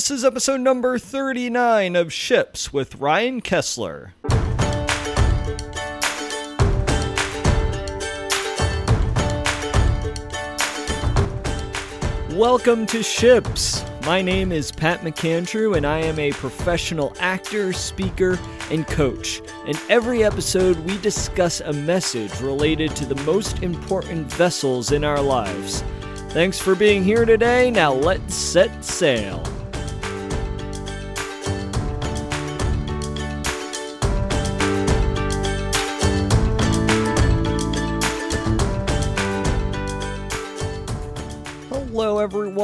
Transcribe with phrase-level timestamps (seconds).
[0.00, 4.14] This is episode number 39 of Ships with Ryan Kessler.
[12.30, 13.84] Welcome to Ships.
[14.06, 18.38] My name is Pat McAndrew, and I am a professional actor, speaker,
[18.70, 19.42] and coach.
[19.66, 25.20] In every episode, we discuss a message related to the most important vessels in our
[25.20, 25.84] lives.
[26.30, 27.70] Thanks for being here today.
[27.70, 29.44] Now let's set sail.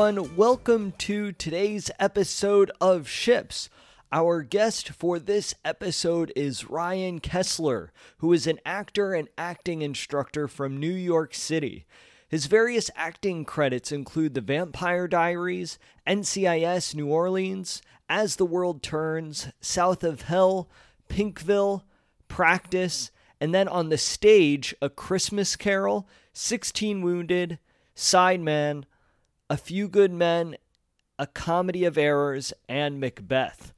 [0.07, 0.37] Everyone.
[0.37, 3.69] Welcome to today's episode of Ships.
[4.13, 10.47] Our guest for this episode is Ryan Kessler, who is an actor and acting instructor
[10.47, 11.87] from New York City.
[12.29, 19.49] His various acting credits include The Vampire Diaries, NCIS New Orleans, As the World Turns,
[19.61, 20.69] South of Hell,
[21.09, 21.83] Pinkville,
[22.29, 27.59] Practice, and then on the stage, A Christmas Carol, 16 Wounded,
[27.97, 28.85] Sideman,
[29.49, 30.57] A Few Good Men,
[31.21, 33.73] A Comedy of Errors, and Macbeth.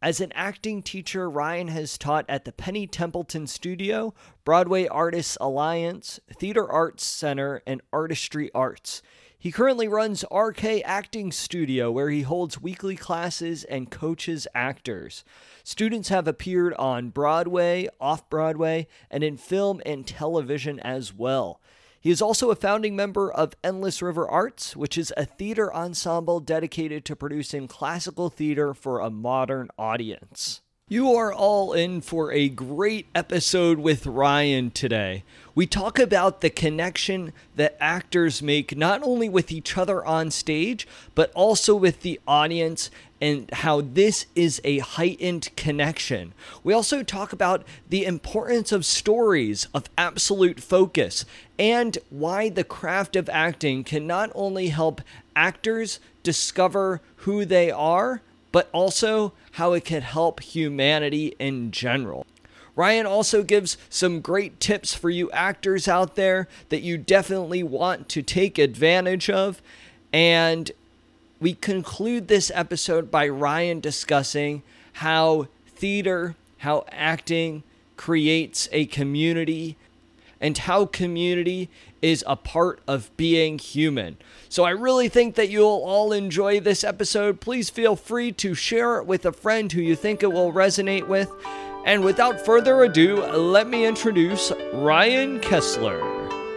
[0.00, 6.20] As an acting teacher, Ryan has taught at the Penny Templeton Studio, Broadway Artists Alliance,
[6.32, 9.02] Theater Arts Center, and Artistry Arts.
[9.36, 15.24] He currently runs RK Acting Studio, where he holds weekly classes and coaches actors.
[15.64, 21.60] Students have appeared on Broadway, off Broadway, and in film and television as well.
[22.00, 26.38] He is also a founding member of Endless River Arts, which is a theater ensemble
[26.38, 30.60] dedicated to producing classical theater for a modern audience.
[30.90, 35.22] You are all in for a great episode with Ryan today.
[35.54, 40.88] We talk about the connection that actors make not only with each other on stage,
[41.14, 42.90] but also with the audience
[43.20, 46.32] and how this is a heightened connection.
[46.62, 51.24] We also talk about the importance of stories, of absolute focus,
[51.58, 55.00] and why the craft of acting can not only help
[55.34, 62.26] actors discover who they are, but also how it can help humanity in general.
[62.76, 68.08] Ryan also gives some great tips for you actors out there that you definitely want
[68.10, 69.60] to take advantage of.
[70.12, 70.70] And
[71.40, 74.62] we conclude this episode by Ryan discussing
[74.94, 77.62] how theater, how acting
[77.96, 79.76] creates a community,
[80.40, 81.68] and how community
[82.00, 84.16] is a part of being human.
[84.48, 87.40] So I really think that you'll all enjoy this episode.
[87.40, 91.06] Please feel free to share it with a friend who you think it will resonate
[91.06, 91.30] with.
[91.84, 96.47] And without further ado, let me introduce Ryan Kessler.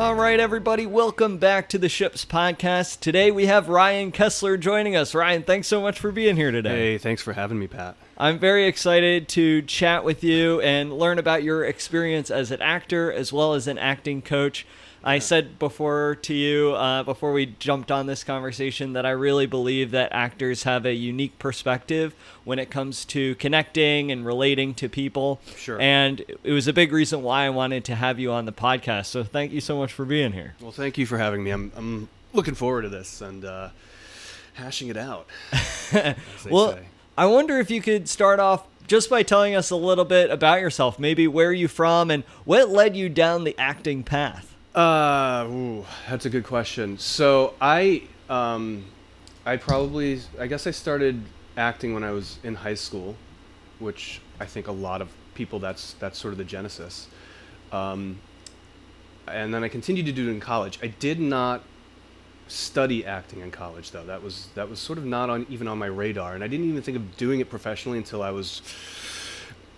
[0.00, 3.00] All right, everybody, welcome back to the Ships Podcast.
[3.00, 5.14] Today we have Ryan Kessler joining us.
[5.14, 6.92] Ryan, thanks so much for being here today.
[6.92, 7.98] Hey, thanks for having me, Pat.
[8.16, 13.12] I'm very excited to chat with you and learn about your experience as an actor
[13.12, 14.66] as well as an acting coach.
[15.02, 19.46] I said before to you, uh, before we jumped on this conversation, that I really
[19.46, 24.88] believe that actors have a unique perspective when it comes to connecting and relating to
[24.88, 25.40] people.
[25.56, 25.80] Sure.
[25.80, 29.06] And it was a big reason why I wanted to have you on the podcast.
[29.06, 30.54] So thank you so much for being here.
[30.60, 31.50] Well, thank you for having me.
[31.50, 33.70] I'm, I'm looking forward to this and uh,
[34.54, 35.26] hashing it out.
[36.50, 36.86] well, say.
[37.16, 40.60] I wonder if you could start off just by telling us a little bit about
[40.60, 44.49] yourself, maybe where are you from and what led you down the acting path.
[44.74, 46.96] Uh, ooh, that's a good question.
[46.98, 48.84] So I, um,
[49.44, 51.22] I probably, I guess I started
[51.56, 53.16] acting when I was in high school,
[53.80, 57.08] which I think a lot of people that's that's sort of the genesis.
[57.72, 58.20] Um,
[59.26, 60.78] and then I continued to do it in college.
[60.82, 61.62] I did not
[62.46, 64.04] study acting in college though.
[64.04, 66.68] That was that was sort of not on even on my radar, and I didn't
[66.68, 68.62] even think of doing it professionally until I was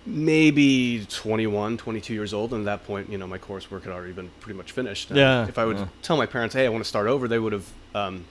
[0.05, 4.13] maybe 21 22 years old and at that point you know my coursework had already
[4.13, 5.87] been pretty much finished And Yeah, if i would yeah.
[6.03, 8.25] tell my parents hey i want to start over they would have um,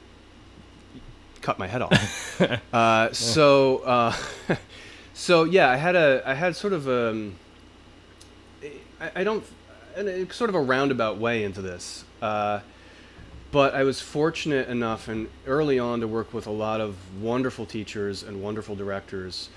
[1.42, 2.42] cut my head off
[2.74, 4.14] uh, so uh,
[5.14, 7.36] so yeah i had a i had sort of um
[9.00, 9.44] I, I don't
[9.96, 12.60] and it's sort of a roundabout way into this uh,
[13.52, 17.66] but I was fortunate enough and early on to work with a lot of wonderful
[17.66, 19.50] teachers and wonderful directors.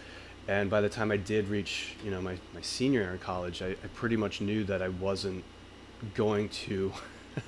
[0.47, 3.63] And by the time I did reach, you know, my, my senior year in college,
[3.63, 5.43] I, I pretty much knew that I wasn't
[6.15, 6.93] going to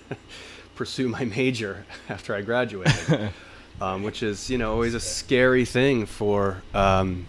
[0.75, 3.31] pursue my major after I graduated,
[3.81, 7.27] um, which is, you know, always a scary thing for, um,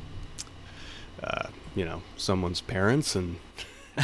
[1.21, 3.37] uh, you know, someone's parents and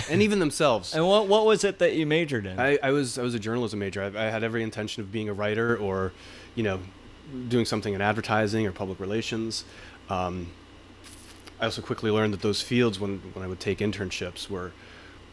[0.09, 0.95] and even themselves.
[0.95, 2.59] and what what was it that you majored in?
[2.59, 4.01] I, I was I was a journalism major.
[4.01, 6.11] I, I had every intention of being a writer or,
[6.55, 6.79] you know,
[7.47, 9.65] doing something in advertising or public relations.
[10.09, 10.47] Um,
[11.63, 14.73] I also quickly learned that those fields, when when I would take internships, were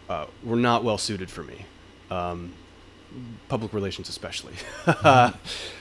[0.08, 1.66] uh, were not well suited for me.
[2.08, 2.52] Um,
[3.48, 4.54] public relations, especially,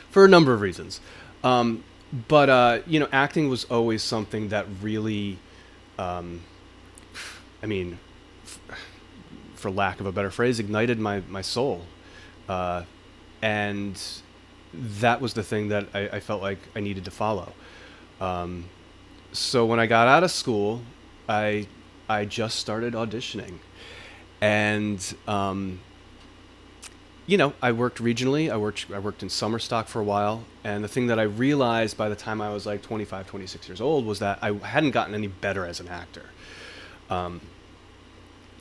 [0.09, 1.01] for a number of reasons.
[1.43, 1.83] Um,
[2.27, 5.37] but uh, you know, acting was always something that really,
[5.99, 6.41] um,
[7.61, 7.99] I mean,
[8.43, 8.59] f-
[9.53, 11.85] for lack of a better phrase, ignited my my soul,
[12.47, 12.85] uh,
[13.43, 14.01] and
[14.73, 17.53] that was the thing that I, I felt like I needed to follow.
[18.19, 18.65] Um,
[19.31, 20.81] so when I got out of school,
[21.27, 21.67] I
[22.07, 23.59] I just started auditioning,
[24.41, 25.79] and um,
[27.29, 28.51] you know, I worked regionally.
[28.51, 31.23] I worked I worked in summer stock for a while, and the thing that I
[31.23, 34.91] realized by the time I was like 25, 26 years old was that I hadn't
[34.91, 36.25] gotten any better as an actor,
[37.09, 37.39] um,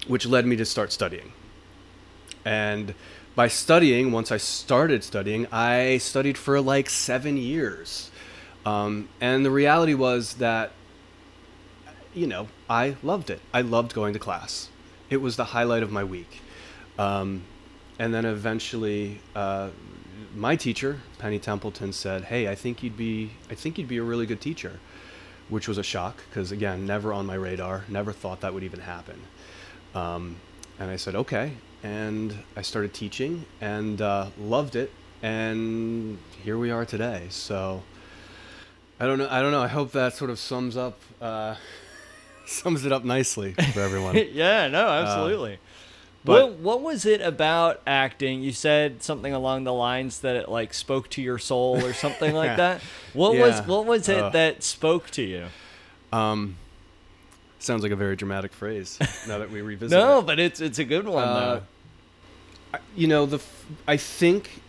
[0.06, 1.32] which led me to start studying.
[2.44, 2.94] And
[3.34, 8.10] by studying, once I started studying, I studied for like seven years,
[8.64, 10.72] um, and the reality was that,
[12.14, 13.40] you know, I loved it.
[13.52, 14.68] I loved going to class.
[15.10, 16.42] It was the highlight of my week.
[16.98, 17.44] Um,
[17.98, 19.70] and then eventually uh,
[20.34, 24.02] my teacher penny templeton said hey i think you'd be i think you'd be a
[24.02, 24.78] really good teacher
[25.48, 28.80] which was a shock because again never on my radar never thought that would even
[28.80, 29.20] happen
[29.94, 30.36] um,
[30.78, 31.52] and i said okay
[31.82, 37.82] and i started teaching and uh, loved it and here we are today so
[39.00, 41.54] i don't know i don't know i hope that sort of sums up uh,
[42.46, 45.58] sums it up nicely for everyone yeah, no, absolutely.
[46.24, 48.42] but- what what was it about acting?
[48.42, 52.34] You said something along the lines that it like spoke to your soul or something
[52.34, 52.80] like that.
[53.14, 54.32] What was what was it Ugh.
[54.32, 55.46] that spoke to you?
[56.12, 56.56] um,
[57.60, 60.26] sounds like a very dramatic phrase now that we revisit No, it.
[60.26, 61.62] but it's it's a good one Uh, though.
[62.74, 64.60] I- you know the f- I think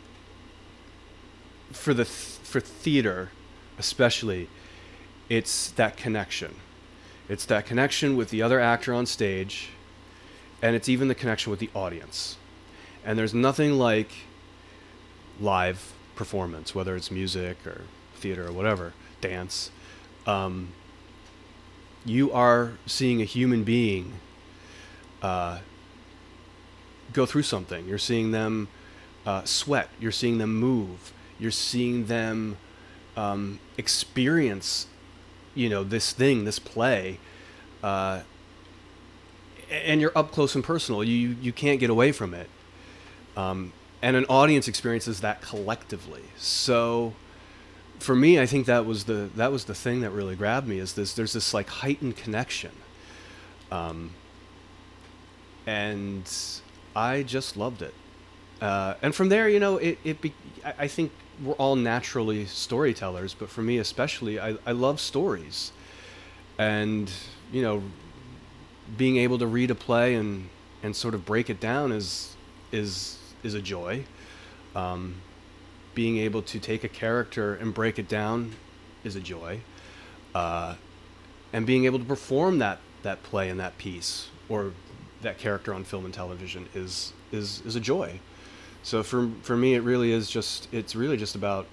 [1.72, 3.30] for the th- for theater
[3.80, 4.48] especially
[5.30, 6.54] it's that connection
[7.28, 9.70] it's that connection with the other actor on stage
[10.62, 12.38] and it's even the connection with the audience
[13.04, 14.12] and there's nothing like
[15.40, 17.82] live performance whether it's music or
[18.16, 19.72] theater or whatever dance
[20.28, 20.70] um,
[22.06, 24.14] you are seeing a human being
[25.22, 25.60] uh,
[27.14, 27.88] go through something.
[27.88, 28.68] You're seeing them
[29.26, 29.90] uh, sweat.
[30.00, 31.14] You're seeing them move.
[31.40, 32.58] You're seeing them
[33.20, 34.88] um, experience,
[35.54, 37.20] you know, this thing, this play,
[37.84, 38.22] uh,
[39.70, 41.04] and you're up close and personal.
[41.04, 42.50] You you can't get away from it.
[43.36, 46.24] Um, and an audience experiences that collectively.
[46.38, 47.14] So,
[48.00, 50.80] for me, I think that was the that was the thing that really grabbed me.
[50.80, 52.72] Is this there's this like heightened connection.
[53.70, 54.12] Um,
[55.68, 56.28] and
[56.96, 57.94] I just loved it.
[58.62, 60.34] Uh, and from there, you know, it, it be,
[60.66, 61.12] I I think
[61.44, 65.72] we're all naturally storytellers, but for me especially, I, I love stories.
[66.58, 67.12] And,
[67.52, 67.84] you know,
[68.98, 70.50] being able to read a play and,
[70.84, 72.36] and sort of break it down is,
[72.72, 74.04] is, is a joy.
[74.76, 75.16] Um,
[75.96, 78.54] being able to take a character and break it down
[79.04, 79.62] is a joy.
[80.36, 80.76] Uh,
[81.54, 84.74] and being able to perform that, that play and that piece or
[85.22, 88.20] that character on film and television is is is a joy.
[88.84, 91.68] So for for me, it really is just it's really just about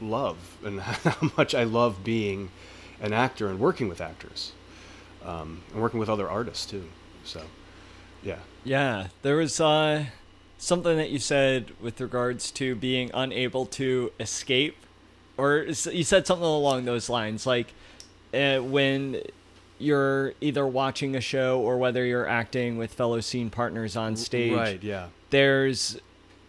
[0.00, 2.50] love and how much I love being
[3.00, 4.52] an actor and working with actors,
[5.24, 6.84] um, and working with other artists too.
[7.24, 7.42] So,
[8.22, 10.06] yeah, Yeah, there was uh,
[10.56, 14.76] something that you said with regards to being unable to escape,
[15.36, 17.72] or you said something along those lines, like
[18.34, 19.22] uh, when
[19.78, 24.52] you're either watching a show or whether you're acting with fellow scene partners on stage.
[24.52, 26.00] right, yeah, There's,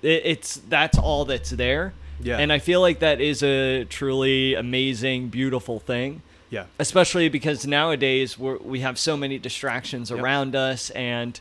[0.02, 1.94] it, it's that's all that's there.
[2.22, 2.38] Yeah.
[2.38, 8.38] and I feel like that is a truly amazing, beautiful thing yeah, especially because nowadays
[8.38, 10.20] we're, we have so many distractions Yep.
[10.20, 11.40] around us and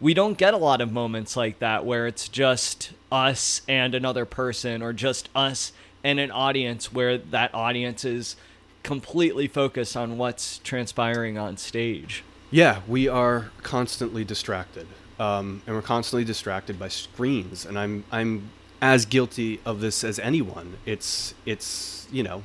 [0.00, 4.24] we don't get a lot of moments like that where it's just us and another
[4.24, 5.72] person or just us
[6.04, 8.36] and an audience where that audience is
[8.82, 12.82] completely focused on what's transpiring on stage yeah.
[12.86, 14.86] We are constantly distracted,
[15.18, 17.64] um, and we're constantly distracted by screens.
[17.64, 20.76] And I'm I'm as guilty of this as anyone.
[20.86, 22.42] It's it's you know,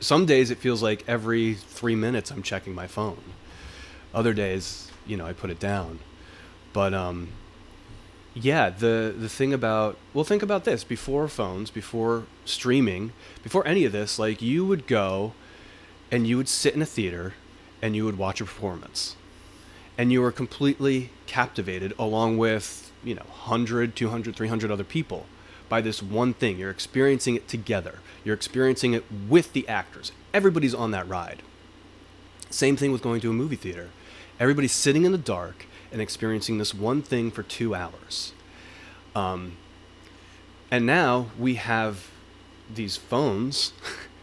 [0.00, 3.22] some days it feels like every three minutes I'm checking my phone.
[4.14, 6.00] Other days, you know, I put it down.
[6.72, 7.28] But um,
[8.34, 13.12] yeah, the the thing about well, think about this: before phones, before streaming,
[13.42, 15.32] before any of this, like you would go
[16.10, 17.34] and you would sit in a theater
[17.80, 19.16] and you would watch a performance,
[20.02, 25.26] and you are completely captivated along with you know 100 200 300 other people
[25.68, 26.58] by this one thing.
[26.58, 28.00] You're experiencing it together.
[28.24, 30.10] You're experiencing it with the actors.
[30.34, 31.40] Everybody's on that ride.
[32.50, 33.90] Same thing with going to a movie theater.
[34.40, 38.32] Everybody's sitting in the dark and experiencing this one thing for two hours.
[39.14, 39.56] Um,
[40.68, 42.10] and now we have
[42.74, 43.72] these phones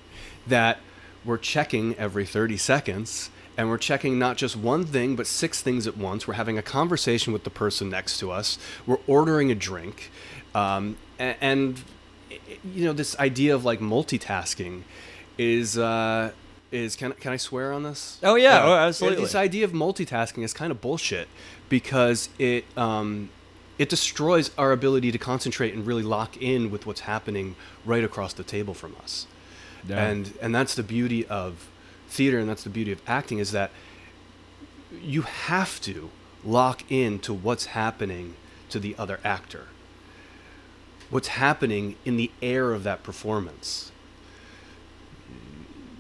[0.45, 0.79] that
[1.23, 5.85] we're checking every 30 seconds and we're checking not just one thing but six things
[5.85, 6.25] at once.
[6.25, 8.57] We're having a conversation with the person next to us.
[8.87, 10.11] We're ordering a drink.
[10.55, 11.83] Um, and, and,
[12.63, 14.83] you know this idea of like multitasking
[15.37, 16.31] is uh,
[16.71, 18.17] is can, can i swear on this?
[18.23, 18.63] Oh yeah.
[18.63, 19.23] Uh, oh, absolutely.
[19.23, 21.27] this idea of multitasking is kind of bullshit
[21.67, 23.29] because it um,
[23.77, 28.31] it destroys our ability to concentrate and really lock in with what's happening right across
[28.31, 29.27] the table from us.
[29.85, 30.05] Yeah.
[30.05, 31.67] And and that's the beauty of
[32.09, 33.71] theater and that's the beauty of acting is that
[35.01, 36.09] you have to
[36.43, 38.35] lock in to what's happening
[38.69, 39.67] to the other actor.
[41.09, 43.91] What's happening in the air of that performance.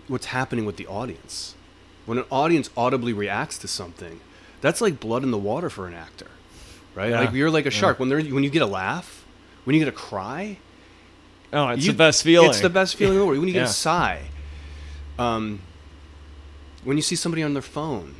[0.07, 1.55] What's happening with the audience.
[2.05, 4.19] When an audience audibly reacts to something,
[4.61, 6.27] that's like blood in the water for an actor
[6.99, 7.11] right?
[7.11, 7.19] Yeah.
[7.21, 7.99] Like you're like a shark yeah.
[8.01, 9.25] when there when you get a laugh,
[9.63, 10.57] when you get a cry.
[11.51, 12.49] Oh, it's you, the best feeling.
[12.49, 13.39] It's the best feeling in the world.
[13.39, 14.21] When you get a sigh,
[15.17, 15.61] um,
[16.83, 18.15] when you see somebody on their phone,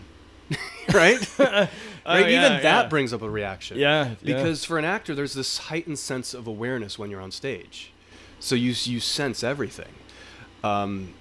[0.93, 1.19] right?
[1.39, 1.69] right?
[2.05, 3.77] Oh, Even that brings up a reaction.
[3.77, 4.15] Yeah.
[4.23, 7.91] Because for an actor, there's this heightened sense of awareness when you're on stage,
[8.39, 9.93] so you you sense everything,
[10.63, 11.13] um,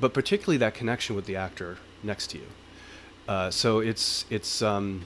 [0.00, 2.46] but particularly that connection with the actor next to you.
[3.28, 5.04] Uh, so it's it's um,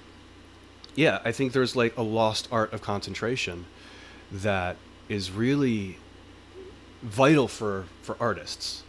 [0.95, 3.67] yeah, I think there's like a lost art of concentration
[4.33, 4.77] that
[5.09, 5.99] is really
[7.03, 8.83] vital for for artists.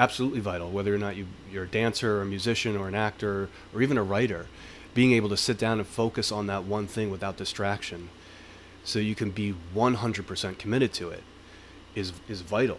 [0.00, 3.50] Absolutely vital, whether or not you you're a dancer or a musician or an actor
[3.74, 4.46] or even a writer,
[4.94, 8.08] being able to sit down and focus on that one thing without distraction,
[8.82, 11.22] so you can be 100% committed to it,
[11.94, 12.78] is is vital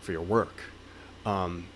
[0.00, 0.54] for your work.
[1.26, 1.66] Um,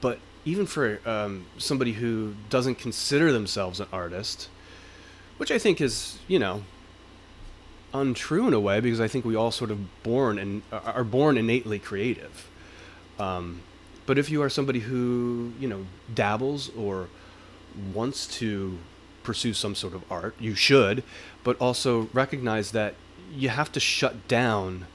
[0.00, 4.48] but even for um, somebody who doesn't consider themselves an artist,
[5.36, 6.64] which I think is you know
[7.94, 11.38] untrue in a way because I think we all sort of born and are born
[11.38, 12.48] innately creative.
[13.20, 13.62] Um,
[14.08, 17.08] but if you are somebody who you know dabbles or
[17.92, 18.78] wants to
[19.22, 21.04] pursue some sort of art, you should,
[21.44, 22.94] but also recognize that
[23.30, 24.86] you have to shut down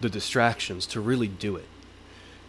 [0.00, 1.68] the distractions to really do it.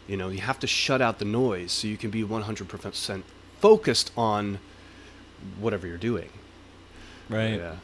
[0.07, 3.21] You know, you have to shut out the noise so you can be 100%
[3.59, 4.57] focused on
[5.59, 6.31] whatever you're doing.
[7.29, 7.59] Right.
[7.59, 7.75] Yeah.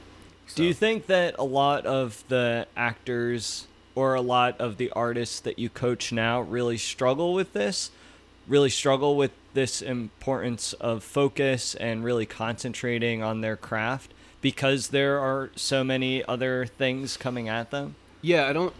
[0.48, 0.56] So.
[0.56, 5.40] Do you think that a lot of the actors or a lot of the artists
[5.42, 7.92] that you coach now really struggle with this?
[8.48, 15.20] Really struggle with this importance of focus and really concentrating on their craft because there
[15.20, 17.96] are so many other things coming at them?
[18.22, 18.74] Yeah, I don't.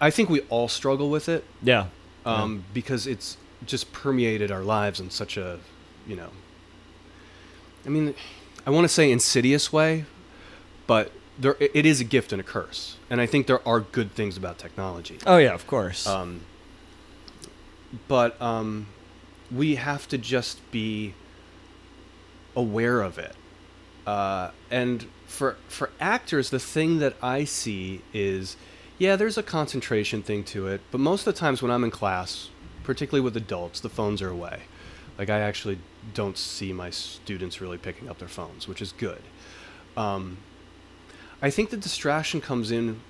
[0.00, 1.44] I think we all struggle with it.
[1.62, 1.86] Yeah.
[2.24, 2.62] Um, yeah.
[2.74, 3.36] Because it's
[3.66, 5.58] just permeated our lives in such a,
[6.06, 6.30] you know.
[7.84, 8.14] I mean,
[8.66, 10.04] I want to say insidious way,
[10.86, 14.14] but there it is a gift and a curse, and I think there are good
[14.14, 15.18] things about technology.
[15.26, 16.06] Oh yeah, of course.
[16.06, 16.42] Um,
[18.06, 18.86] but um,
[19.54, 21.14] we have to just be
[22.54, 23.34] aware of it,
[24.06, 28.56] uh, and for for actors, the thing that I see is,
[28.98, 31.90] yeah, there's a concentration thing to it, but most of the times when I'm in
[31.90, 32.50] class,
[32.82, 34.62] particularly with adults, the phones are away.
[35.18, 35.78] Like I actually
[36.14, 39.22] don't see my students really picking up their phones, which is good.
[39.96, 40.38] Um,
[41.42, 43.00] I think the distraction comes in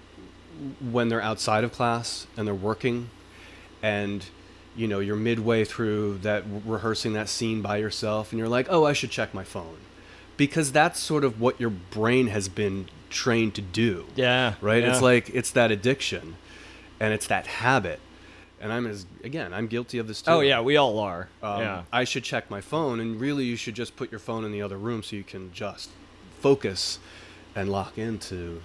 [0.81, 3.11] when they're outside of class and they're working,
[3.83, 4.27] and
[4.77, 8.85] you know you're midway through that rehearsing that scene by yourself, and you're like, oh,
[8.85, 9.79] I should check my phone,
[10.37, 14.07] because that's sort of what your brain has been trained to do.
[14.15, 14.55] Yeah.
[14.61, 14.83] Right.
[14.83, 14.91] Yeah.
[14.91, 16.37] It's like it's that addiction,
[16.99, 18.01] and it's that habit
[18.61, 20.31] and I'm as again, I'm guilty of this too.
[20.31, 21.29] Oh yeah, we all are.
[21.43, 21.83] Um, yeah.
[21.93, 24.63] I should check my phone, and really, you should just put your phone in the
[24.63, 25.91] other room so you can just
[26.41, 26.99] focus
[27.55, 28.61] and lock into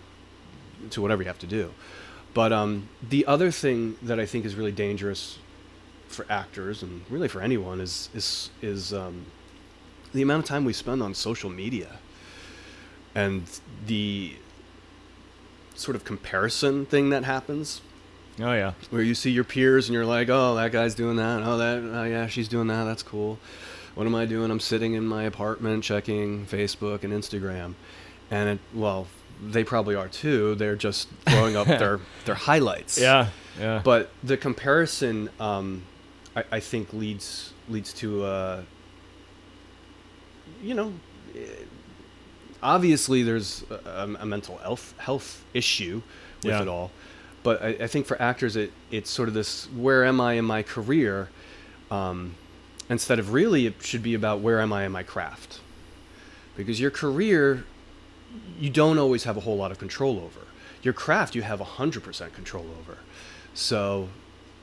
[0.90, 1.72] to whatever you have to do.
[2.34, 5.40] But um, the other thing that I think is really dangerous
[6.16, 9.26] for actors and really for anyone is is is um,
[10.14, 12.00] the amount of time we spend on social media
[13.14, 13.44] and
[13.86, 14.36] the
[15.76, 17.82] sort of comparison thing that happens
[18.40, 18.74] Oh yeah.
[18.90, 21.42] Where you see your peers and you're like, oh, that guy's doing that.
[21.44, 21.78] Oh, that.
[21.78, 22.84] Oh, yeah, she's doing that.
[22.84, 23.40] That's cool.
[23.96, 24.52] What am I doing?
[24.52, 27.76] I'm sitting in my apartment checking Facebook and Instagram,
[28.30, 29.08] and it, well,
[29.42, 30.56] they probably are too.
[30.56, 33.00] They're just throwing up their their highlights.
[33.00, 33.82] Yeah, yeah.
[33.84, 35.84] But the comparison, um,
[36.36, 38.62] I, I think leads leads to, uh,
[40.62, 40.94] you know,
[42.62, 46.02] obviously there's a, a mental health health issue
[46.44, 46.62] with Yeah.
[46.64, 46.92] it all,
[47.44, 50.46] but I, I think for actors it it's sort of this where am I in
[50.46, 51.30] my career,
[51.92, 52.36] um,
[52.90, 55.60] instead of really it should be about where am I in my craft,
[56.56, 57.66] because your career
[58.60, 60.42] you don't always have a whole lot of control over.
[60.84, 62.98] Your craft you have 100% control over.
[63.54, 64.10] So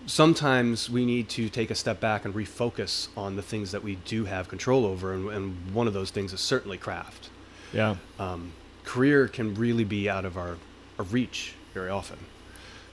[0.06, 3.96] sometimes we need to take a step back and refocus on the things that we
[4.04, 7.30] do have control over, and, and one of those things is certainly craft.
[7.72, 7.96] Yeah.
[8.18, 8.52] Um,
[8.84, 10.56] career can really be out of our,
[10.98, 12.18] our reach very often.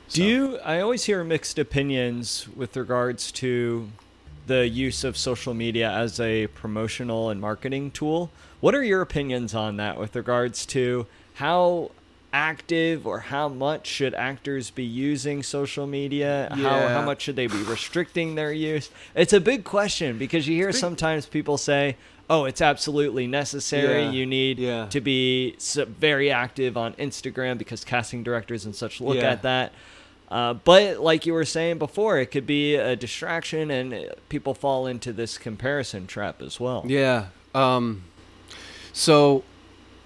[0.10, 0.58] Do So- you?
[0.60, 3.89] I always hear mixed opinions with regards to
[4.48, 8.32] the use of social media as a promotional and marketing tool.
[8.62, 11.92] What are your opinions on that with regards to how
[12.31, 16.48] active or how much should actors be using social media?
[16.51, 18.89] How how much should they be restricting their use?
[19.15, 21.95] It's a big question because you hear sometimes people say,
[22.29, 24.03] "Oh, it's absolutely necessary.
[24.03, 24.12] Yeah.
[24.12, 24.86] You need Yeah.
[24.88, 25.55] to be
[26.00, 29.31] very active on Instagram because casting directors and such look Yeah.
[29.31, 29.74] at that."
[30.29, 33.98] Uh, but like you were saying before, it could be a distraction, and uh,
[34.29, 36.83] people fall into this comparison trap as well.
[36.88, 37.29] Yeah.
[37.55, 38.03] Um,
[38.93, 39.43] so,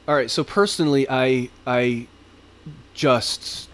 [0.07, 0.31] all right.
[0.31, 2.07] So personally, I I
[2.93, 3.69] just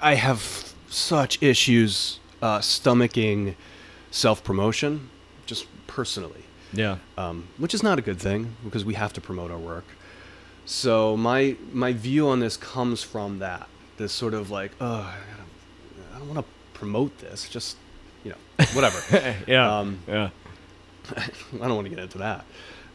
[0.00, 3.54] I have such issues uh, stomaching
[4.10, 5.10] self promotion,
[5.46, 6.98] just personally, Yeah.
[7.16, 9.84] um, which is not a good thing because we have to promote our work.
[10.64, 15.12] So my my view on this comes from that this sort of like, oh,
[16.14, 17.48] I don't, want to promote this.
[17.48, 17.76] Just
[18.24, 19.00] you know, whatever.
[19.46, 19.78] yeah.
[19.78, 20.30] Um, yeah.
[21.16, 22.44] I don't want to get into that.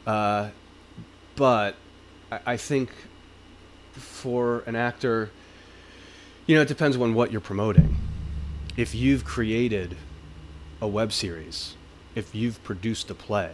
[0.05, 0.49] Uh,
[1.35, 1.75] but
[2.31, 2.89] I, I think
[3.93, 5.31] for an actor,
[6.45, 7.97] you know, it depends on what you're promoting.
[8.75, 9.95] If you've created
[10.81, 11.75] a web series,
[12.15, 13.53] if you've produced a play,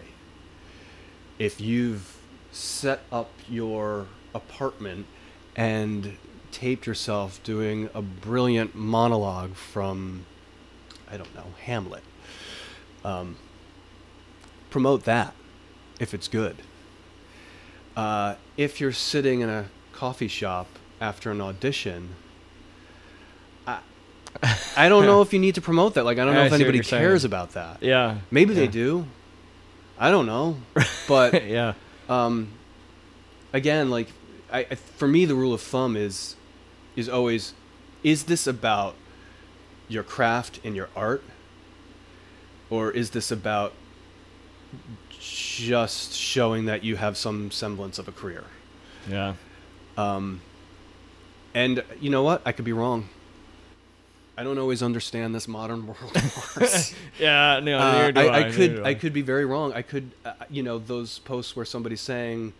[1.38, 2.18] if you've
[2.52, 5.06] set up your apartment
[5.56, 6.18] and
[6.52, 10.26] taped yourself doing a brilliant monologue from,
[11.10, 12.04] I don't know, Hamlet.
[13.04, 13.38] Um,
[14.70, 15.34] promote that
[16.00, 16.58] if it's good.
[17.96, 19.66] Uh, if you're sitting in a
[20.00, 20.68] coffee shop
[21.02, 22.16] after an audition,
[23.68, 23.80] I,
[24.78, 26.06] I don't know if you need to promote that.
[26.06, 27.04] Like, I don't know I if anybody you're saying.
[27.04, 27.84] cares about that.
[27.84, 28.20] Yeah.
[28.32, 28.62] Maybe yeah.
[28.62, 29.06] they do.
[30.00, 30.58] I don't know.
[31.06, 31.74] But yeah.
[32.08, 32.48] um,
[33.52, 34.08] again, like,
[34.54, 36.38] I, I, for me, the rule of thumb is
[36.96, 37.54] is always,
[38.02, 38.96] is this about
[39.90, 41.24] your craft and your art,
[42.70, 43.74] or is this about
[45.10, 48.46] just showing that you have some semblance of a career?
[49.10, 49.36] Yeah.
[50.00, 50.42] Um,
[51.54, 52.42] and you know what?
[52.46, 53.10] I could be wrong.
[54.38, 56.16] I don't always understand this modern world.
[57.20, 57.60] Yeah.
[57.62, 57.78] No.
[57.78, 59.74] Uh, I, I, I could do I could be very wrong.
[59.74, 62.54] I could uh, you know those posts where somebody's saying,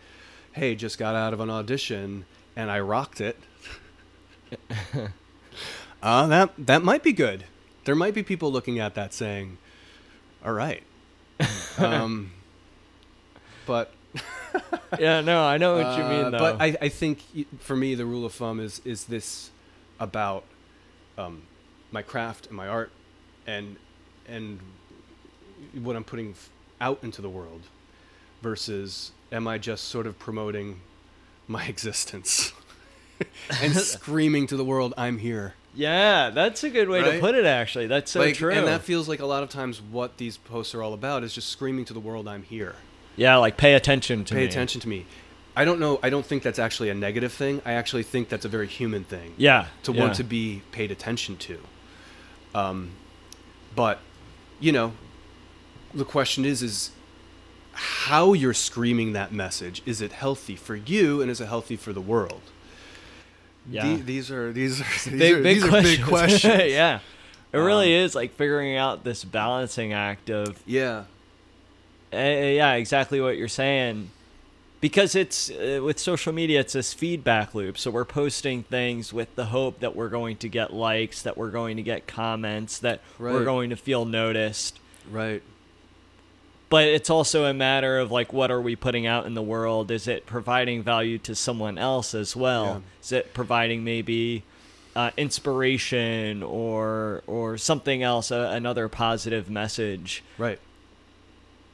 [0.52, 3.38] "Hey, just got out of an audition and I rocked it."
[6.02, 7.44] uh, that that might be good.
[7.84, 9.56] There might be people looking at that saying,
[10.44, 10.82] "All right,"
[11.78, 12.32] um,
[13.64, 13.92] but
[14.98, 15.20] Yeah.
[15.20, 15.44] No.
[15.44, 16.38] I know what you uh, mean though.
[16.38, 17.22] But I, I think
[17.60, 19.50] for me the rule of thumb is is this
[20.00, 20.42] about
[21.16, 21.42] um,
[21.92, 22.90] my craft and my art
[23.46, 23.76] and
[24.26, 24.58] and
[25.74, 26.34] what I'm putting
[26.80, 27.62] out into the world
[28.42, 30.80] versus am I just sort of promoting
[31.46, 32.52] my existence
[33.62, 35.54] and screaming to the world I'm here.
[35.74, 37.44] yeah, that's a good way to put it.
[37.44, 38.52] Actually, that's so like, true.
[38.52, 41.32] And that feels like a lot of times what these posts are all about is
[41.34, 42.74] just screaming to the world I'm here.
[43.16, 43.36] Yeah.
[43.36, 44.46] Like pay attention to pay me.
[44.46, 45.06] attention to me.
[45.56, 45.98] I don't know.
[46.02, 47.60] I don't think that's actually a negative thing.
[47.64, 49.66] I actually think that's a very human thing Yeah.
[49.82, 50.00] to yeah.
[50.00, 51.58] want to be paid attention to.
[52.54, 52.90] Um,
[53.74, 53.98] but
[54.60, 54.92] you know,
[55.92, 56.90] the question is is
[57.72, 59.82] how you're screaming that message.
[59.86, 62.42] Is it healthy for you, and is it healthy for the world?
[63.68, 63.86] Yeah.
[63.96, 65.96] The- these are these are these big, are, big these are questions.
[65.98, 66.72] big questions.
[66.72, 67.00] yeah.
[67.52, 71.04] It really Um, is like figuring out this balancing act of yeah.
[72.12, 74.10] Uh, yeah, exactly what you're saying.
[74.80, 77.76] Because it's uh, with social media, it's this feedback loop.
[77.76, 81.50] So we're posting things with the hope that we're going to get likes, that we're
[81.50, 84.80] going to get comments, that we're going to feel noticed.
[85.10, 85.42] Right.
[86.70, 89.90] But it's also a matter of like, what are we putting out in the world?
[89.90, 92.64] Is it providing value to someone else as well?
[92.64, 93.02] Yeah.
[93.02, 94.44] Is it providing maybe
[94.96, 100.22] uh, inspiration or or something else, uh, another positive message?
[100.38, 100.60] Right.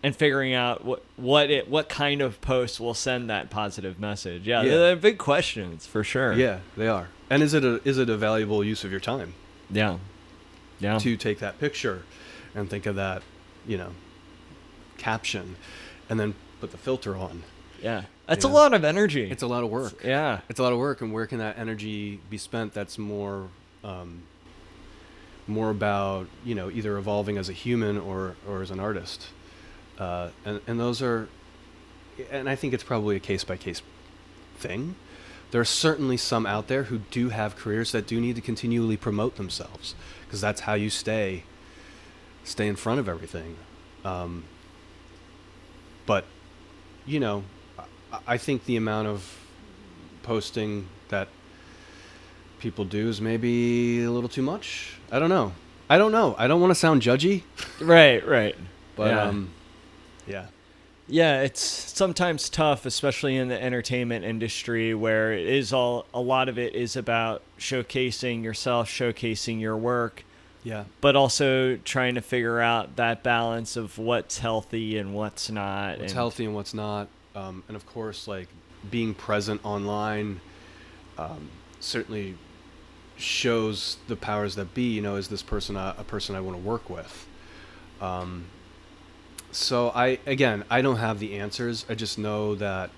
[0.06, 4.46] And figuring out what what it what kind of post will send that positive message.
[4.46, 4.76] Yeah, Yeah.
[4.76, 6.32] they're big questions for sure.
[6.34, 7.08] Yeah, they are.
[7.28, 9.34] And is it a is it a valuable use of your time?
[9.68, 9.98] yeah,
[10.78, 10.98] yeah.
[10.98, 12.02] to take that picture
[12.54, 13.22] and think of that,
[13.66, 13.90] you know,
[14.96, 15.56] caption
[16.08, 17.42] and then put the filter on.
[17.82, 18.04] yeah.
[18.28, 19.30] That's you a lot of energy.
[19.30, 20.02] It's a lot of work.
[20.04, 20.40] yeah.
[20.48, 22.72] It's a lot of work, and where can that energy be spent?
[22.74, 23.48] That's more,
[23.84, 24.22] um,
[25.46, 29.28] more about you know either evolving as a human or or as an artist,
[29.98, 31.28] uh, and and those are,
[32.30, 33.82] and I think it's probably a case by case
[34.58, 34.96] thing.
[35.52, 38.96] There are certainly some out there who do have careers that do need to continually
[38.96, 39.94] promote themselves
[40.26, 41.44] because that's how you stay
[42.44, 43.56] stay in front of everything.
[44.04, 44.44] Um,
[46.04, 46.24] but
[47.06, 47.44] you know,
[48.12, 49.38] I, I think the amount of
[50.22, 51.28] posting that
[52.58, 54.96] people do is maybe a little too much.
[55.12, 55.52] I don't know.
[55.88, 56.34] I don't know.
[56.36, 57.42] I don't want to sound judgy,
[57.80, 58.56] Right, right.
[58.96, 59.22] but yeah.
[59.22, 59.50] um,
[60.26, 60.46] yeah.
[61.08, 66.48] Yeah, it's sometimes tough, especially in the entertainment industry, where it is all a lot
[66.48, 70.24] of it is about showcasing yourself, showcasing your work,
[70.64, 70.82] Yeah.
[71.00, 75.98] but also trying to figure out that balance of what's healthy and what's not.
[75.98, 78.48] what's and- healthy and what's not, um, and of course, like
[78.90, 80.40] being present online
[81.18, 82.34] um, certainly
[83.16, 84.90] shows the powers that be.
[84.94, 87.26] You know, is this person a, a person I want to work with?
[88.00, 88.46] Um,
[89.56, 91.86] so I again, I don't have the answers.
[91.88, 92.90] I just know that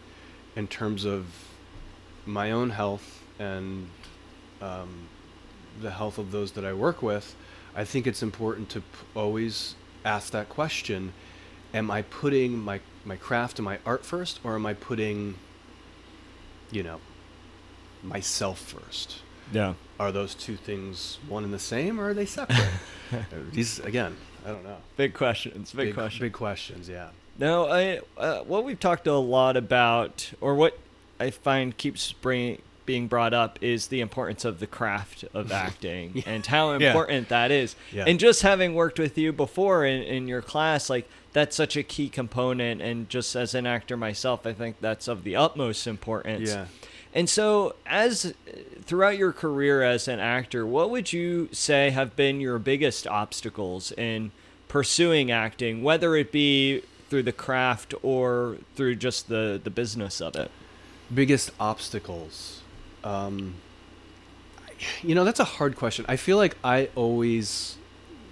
[0.56, 1.26] in terms of
[2.26, 3.88] my own health and
[4.60, 5.08] um,
[5.80, 7.36] the health of those that I work with,
[7.74, 11.12] I think it's important to p- always ask that question:
[11.72, 15.36] Am I putting my my craft and my art first, or am I putting,
[16.72, 17.00] you know,
[18.02, 19.22] myself first?
[19.52, 19.74] Yeah.
[19.98, 22.68] Are those two things one and the same, or are they separate?
[23.52, 24.76] These again, I don't know.
[24.96, 25.72] Big questions.
[25.72, 26.20] Big, questions.
[26.20, 26.88] Big questions.
[26.88, 27.08] Yeah.
[27.38, 30.78] No, I uh, what we've talked a lot about, or what
[31.20, 36.22] I find keeps bring, being brought up, is the importance of the craft of acting
[36.26, 36.88] and how Yeah.
[36.88, 37.76] important that is.
[37.92, 38.04] Yeah.
[38.06, 41.82] And just having worked with you before in, in your class, like that's such a
[41.82, 42.80] key component.
[42.80, 46.50] And just as an actor myself, I think that's of the utmost importance.
[46.50, 46.66] Yeah.
[47.14, 48.34] And so, as
[48.82, 53.92] throughout your career as an actor, what would you say have been your biggest obstacles
[53.92, 54.30] in
[54.68, 60.36] pursuing acting, whether it be through the craft or through just the the business of
[60.36, 60.50] it?
[61.14, 62.62] biggest obstacles
[63.02, 63.54] um,
[65.02, 67.76] you know that's a hard question i feel like i always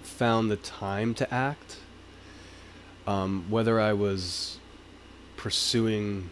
[0.03, 1.77] found the time to act
[3.07, 4.59] um, whether i was
[5.37, 6.29] pursuing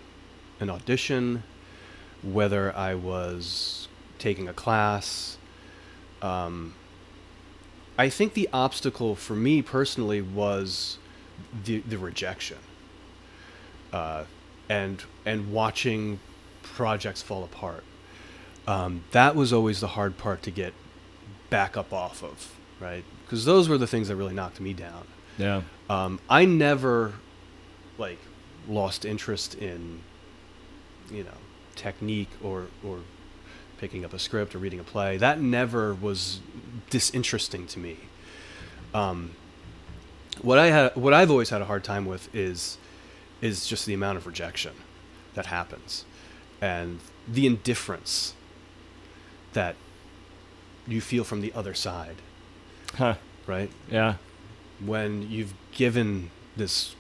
[0.60, 1.44] an audition
[2.26, 3.88] whether i was
[4.20, 5.38] taking a class
[6.22, 6.74] um,
[7.98, 10.98] i think the obstacle for me personally was
[11.64, 12.58] the, the rejection
[13.96, 14.26] uh,
[14.70, 16.20] and and watching
[16.62, 17.84] projects fall apart.
[18.68, 20.74] Um, that was always the hard part to get
[21.50, 23.06] back up off of, right?
[23.24, 25.08] Because those were the things that really knocked me down.
[25.38, 25.62] Yeah.
[25.90, 27.14] Um, I never
[27.98, 28.20] like
[28.68, 30.02] lost interest in
[31.10, 31.38] you know
[31.76, 33.00] technique or or
[33.78, 35.18] picking up a script or reading a play.
[35.18, 36.40] That never was
[36.90, 37.98] disinteresting to me.
[38.94, 39.32] Um,
[40.42, 42.78] what I had, what I've always had a hard time with is
[43.42, 44.74] is just the amount of rejection
[45.34, 46.06] that happens
[46.62, 48.34] and the indifference
[49.54, 49.76] that
[50.88, 52.16] you feel from the other side,
[52.96, 53.16] Huh.
[53.46, 53.70] right?
[53.92, 54.16] Yeah.
[54.84, 56.96] When you've given this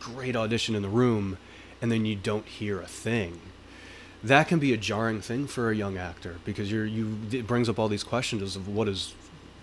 [0.00, 1.38] great audition in the room
[1.80, 3.40] and then you don't hear a thing.
[4.22, 7.68] That can be a jarring thing for a young actor because you're you it brings
[7.68, 9.14] up all these questions of what is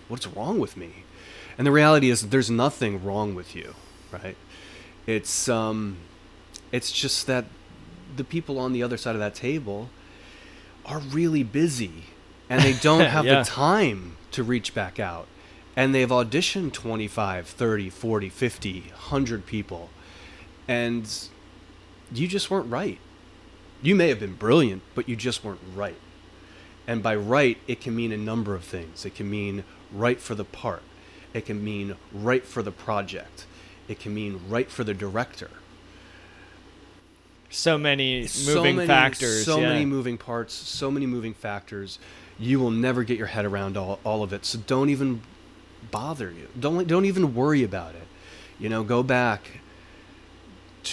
[0.07, 1.03] what's wrong with me.
[1.57, 3.75] And the reality is there's nothing wrong with you,
[4.11, 4.35] right?
[5.05, 5.97] It's um
[6.71, 7.45] it's just that
[8.15, 9.89] the people on the other side of that table
[10.85, 12.05] are really busy
[12.49, 13.39] and they don't have Yeah.
[13.43, 15.27] the time to reach back out.
[15.75, 19.89] And they've auditioned 25, 30, 40, 50, 100 people.
[20.67, 21.07] And
[22.11, 22.97] you just weren't right.
[23.81, 25.97] You may have been brilliant, but you just weren't right.
[26.87, 29.05] And by right, it can mean a number of things.
[29.05, 30.83] It can mean right for the part.
[31.33, 33.45] It can mean right for the project.
[33.87, 35.49] It can mean right for the director.
[37.49, 39.45] So many So moving many- factors.
[39.45, 39.69] So yeah.
[39.69, 41.99] many moving parts, so many moving factors.
[42.39, 44.45] You will never get your head around all, all of it.
[44.45, 45.21] So don't even
[45.91, 46.47] bother you.
[46.59, 48.07] Don't don't even worry about it.
[48.59, 49.59] You know, go back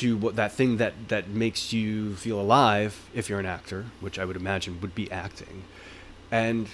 [0.00, 4.18] to what that thing that that makes you feel alive if you're an actor, which
[4.18, 5.64] I would imagine would be acting,
[6.30, 6.68] and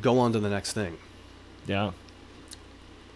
[0.00, 0.98] go on to the next thing.
[1.66, 1.92] Yeah.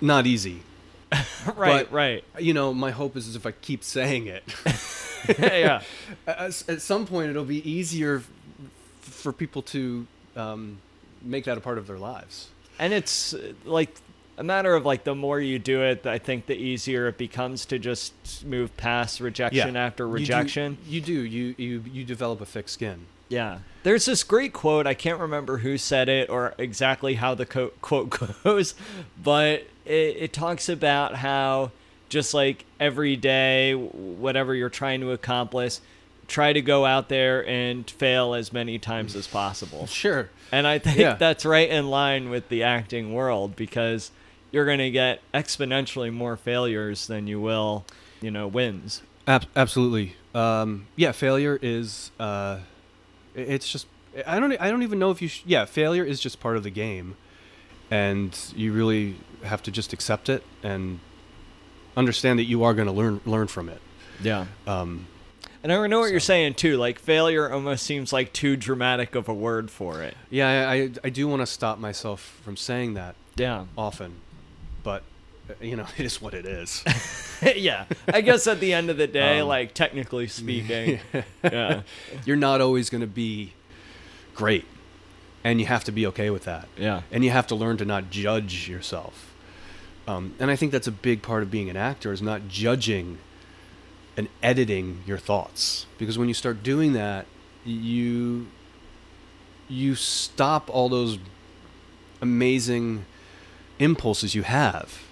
[0.01, 0.63] Not easy.
[1.57, 1.89] right.
[1.89, 2.25] But- right.
[2.39, 4.43] You know, my hope is, is if I keep saying it,
[5.39, 5.83] yeah.
[6.27, 8.31] at, at some point it'll be easier f-
[9.01, 10.07] for people to
[10.37, 10.79] um,
[11.23, 12.49] make that a part of their lives.
[12.79, 13.95] and it's uh, like
[14.39, 17.65] a matter of like the more you do it, I think the easier it becomes
[17.67, 20.79] to just move past rejection after rejection.
[20.87, 21.63] You do, you do.
[21.63, 23.07] You you you develop a thick skin.
[23.29, 23.59] Yeah.
[23.83, 24.87] There's this great quote.
[24.87, 28.11] I can't remember who said it or exactly how the co- quote
[28.45, 28.75] goes,
[29.23, 31.73] but it, it talks about how
[32.09, 35.79] just like every day, whatever you're trying to accomplish,
[36.29, 39.87] try to go out there and fail as many times as possible.
[39.89, 40.29] Sure.
[40.53, 41.15] And I think Yeah.
[41.15, 44.13] that's right in line with the acting world because
[44.53, 47.85] you're going to get exponentially more failures than you will,
[48.21, 49.03] you know, wins.
[49.27, 50.17] Ab- absolutely.
[50.35, 52.11] Um, yeah, failure is.
[52.21, 52.61] Uh,
[53.35, 53.87] it's just.
[54.27, 54.53] I don't.
[54.61, 55.29] I don't even know if you.
[55.29, 57.17] Sh- yeah, failure is just part of the game,
[57.91, 61.01] and you really have to just accept it and
[61.97, 63.81] understand that you are going to learn learn from it.
[64.23, 64.47] Yeah.
[64.67, 65.07] Um,
[65.63, 66.77] And I know what you're saying too.
[66.77, 70.15] Like failure almost seems like too dramatic of a word for it.
[70.31, 73.65] yeah, I, I, I do want to stop myself from saying that Yeah.
[73.77, 74.15] often,
[74.87, 75.03] but
[75.51, 76.85] uh, you know, it is what it is.
[77.57, 77.85] yeah.
[78.07, 81.01] I guess at the end of the day, Um, like technically speaking,
[81.45, 81.83] yeah.
[82.25, 83.53] You're not always going to be
[84.35, 84.65] great,
[85.43, 86.69] and you have to be okay with that.
[86.79, 87.03] Yeah.
[87.11, 89.35] and you have to learn to not judge yourself.
[90.09, 93.19] Um, and I think that's a big part of being an actor is not judging
[94.17, 97.27] and editing your thoughts because when you start doing that,
[97.65, 98.47] you
[99.69, 101.19] you stop all those
[102.23, 103.05] amazing
[103.79, 105.03] impulses you have.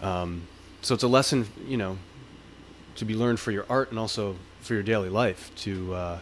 [0.00, 0.48] Um,
[0.80, 1.98] so it's a lesson, you know,
[2.96, 6.18] to be learned for your art and also for your daily life to uh,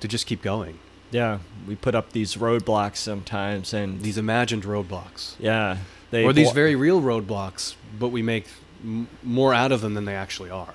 [0.00, 0.78] to just keep going.
[1.10, 1.38] Yeah.
[1.68, 5.34] We put up these roadblocks sometimes and These imagined roadblocks.
[5.38, 5.78] yeah.
[6.10, 8.46] They or these very real roadblocks, but we make
[8.82, 10.74] m- more out of them than they actually are.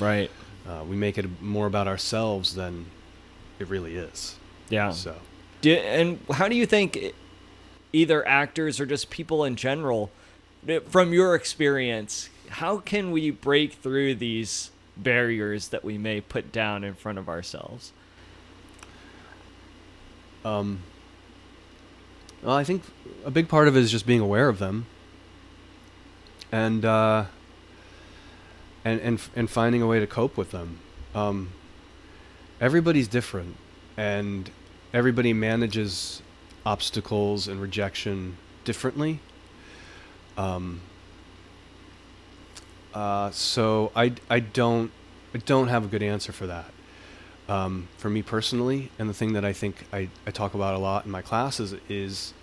[0.00, 0.30] right.
[0.66, 2.84] Uh, we make it more about ourselves than
[3.58, 4.36] it really is.
[4.68, 4.90] Yeah.
[4.90, 5.16] So,
[5.62, 7.14] Do, and how do you think
[7.92, 10.10] either actors or just people in general,
[10.88, 16.84] from your experience, how can we break through these barriers that we may put down
[16.84, 17.92] in front of ourselves?
[20.44, 20.80] um,
[22.42, 22.82] well, I think
[23.24, 24.86] a big part of it is just being aware of them,
[26.52, 27.24] and uh,
[28.84, 30.78] and and and finding a way to cope with them.
[31.14, 31.50] Um,
[32.60, 33.56] everybody's different,
[33.96, 34.50] and
[34.94, 36.22] everybody manages
[36.68, 39.20] obstacles and rejection differently.
[40.36, 40.82] Um,
[42.92, 44.90] uh, so I, I don't
[45.34, 46.70] I don't have a good answer for that.
[47.48, 50.78] Um, for me personally, and the thing that I think I, I talk about a
[50.78, 52.34] lot in my classes is,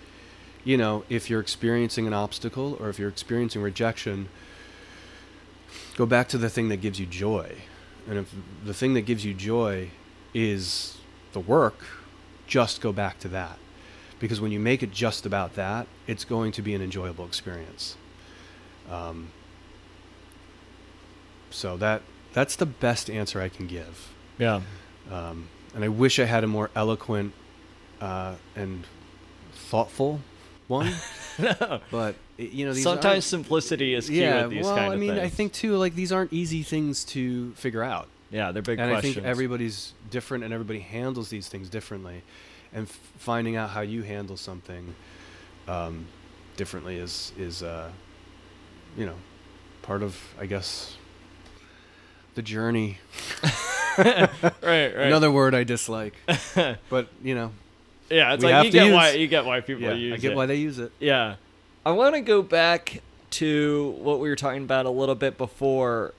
[0.64, 4.30] you know, if you're experiencing an obstacle or if you're experiencing rejection,
[5.96, 7.56] go back to the thing that gives you joy.
[8.10, 8.34] And if
[8.64, 9.90] the thing that gives you joy
[10.34, 10.98] is
[11.34, 11.86] the work,
[12.48, 13.60] just go back to that.
[14.20, 17.98] Because when you make it just about that, it's going to be an enjoyable experience.
[18.90, 19.32] Um,
[21.50, 22.02] so that
[22.34, 24.14] that's the best answer I can give.
[24.38, 24.62] Yeah.
[25.12, 27.34] Um, and I wish I had a more eloquent
[28.02, 28.86] uh, and
[29.54, 30.22] thoughtful
[30.68, 30.94] one.
[31.40, 31.80] no.
[31.92, 34.44] But you know, these Sometimes simplicity is key yeah.
[34.44, 35.10] with these well, kind of things.
[35.10, 35.34] Well, I mean, things.
[35.34, 38.08] I think too, like these aren't easy things to figure out.
[38.32, 39.18] yeah, they're big and questions.
[39.18, 42.24] I think everybody's different, and everybody handles these things differently.
[42.76, 44.94] And f- finding out how you handle something
[45.68, 46.06] um,
[46.58, 47.90] differently is is uh,
[48.98, 49.16] you know
[49.82, 50.98] part of I guess
[52.36, 52.98] the journey.
[53.98, 54.30] right,
[54.62, 54.94] right.
[55.08, 56.14] Another word I dislike,
[56.90, 57.52] but you know,
[58.10, 60.16] yeah, it's like have you get use- why you get why people yeah, use it.
[60.16, 60.36] I get it.
[60.36, 60.92] why they use it.
[61.00, 61.36] Yeah.
[61.86, 66.14] I want to go back to what we were talking about a little bit before.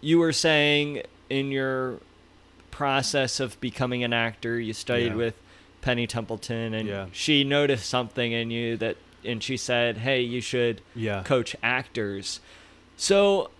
[0.00, 1.98] You were saying in your
[2.70, 5.14] process of becoming an actor, you studied Yeah.
[5.16, 5.34] with
[5.82, 7.06] Penny Templeton and Yeah.
[7.12, 11.22] she noticed something in you that and she said, "Hey, you should Yeah.
[11.22, 12.40] coach actors."
[12.96, 13.50] So,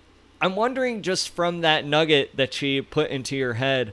[0.41, 3.93] I'm wondering just from that nugget that she put into your head,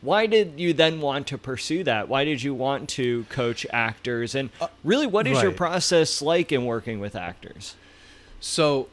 [0.00, 2.08] why did you then want to pursue that?
[2.08, 4.34] Why did you want to coach actors?
[4.34, 4.50] And
[4.82, 7.76] really, what is your process like in working with actors?
[8.40, 8.88] So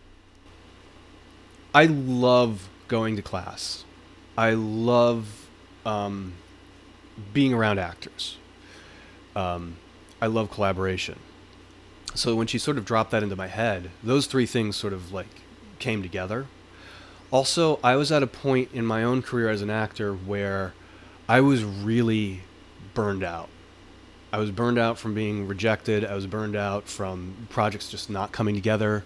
[1.74, 3.84] I love going to class.
[4.38, 5.48] I love
[5.86, 6.34] um,
[7.34, 8.38] being around actors.
[9.36, 9.78] Um,
[10.22, 11.20] I love collaboration.
[12.14, 15.14] So when she sort of dropped that into my head, those three things sort of
[15.14, 15.28] like
[15.80, 16.48] came together.
[17.32, 20.74] Also, I was at a point in my own career as an actor where
[21.28, 22.44] I was really
[22.94, 23.50] burned out.
[24.34, 26.06] I was burned out from being rejected.
[26.06, 29.04] I was burned out from projects just not coming together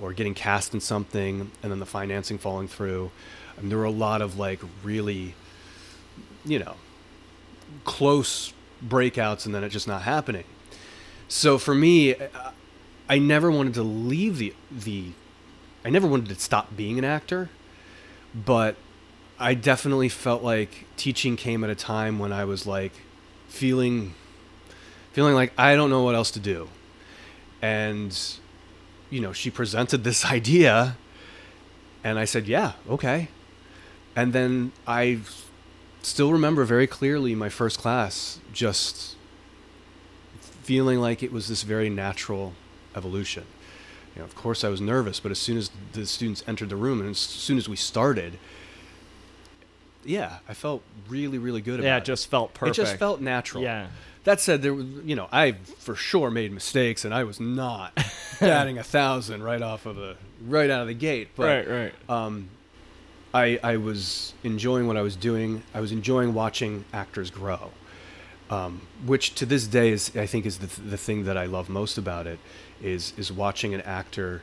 [0.00, 3.10] or getting cast in something and then the financing falling through.
[3.56, 5.34] And there were a lot of like really,
[6.44, 6.76] you know,
[7.84, 8.53] close
[8.86, 10.44] breakouts and then it just not happening.
[11.28, 12.14] So for me,
[13.08, 15.12] I never wanted to leave the the
[15.84, 17.50] I never wanted to stop being an actor,
[18.34, 18.76] but
[19.38, 22.92] I definitely felt like teaching came at a time when I was like
[23.48, 24.14] feeling
[25.12, 26.68] feeling like I don't know what else to do.
[27.60, 28.16] And
[29.10, 30.96] you know, she presented this idea
[32.02, 33.28] and I said, "Yeah, okay."
[34.16, 35.20] And then I
[36.04, 39.16] still remember very clearly my first class just
[40.62, 42.54] feeling like it was this very natural
[42.96, 43.44] evolution.
[44.14, 46.76] You know, of course, I was nervous, but as soon as the students entered the
[46.76, 48.38] room and as soon as we started,
[50.04, 52.00] yeah, I felt really, really good about yeah, it.
[52.00, 52.78] it just felt perfect.
[52.78, 53.62] It just felt natural.
[53.62, 53.88] Yeah.
[54.24, 57.92] That said, there was, you know, I for sure made mistakes, and I was not
[58.40, 61.28] batting a thousand right off of the right out of the gate.
[61.36, 62.10] But right, right.
[62.10, 62.48] um,
[63.34, 65.64] I I was enjoying what I was doing.
[65.74, 67.72] I was enjoying watching actors grow,
[68.48, 71.68] um, which to this day is I think is the the thing that I love
[71.68, 72.38] most about it
[72.80, 74.42] is is watching an actor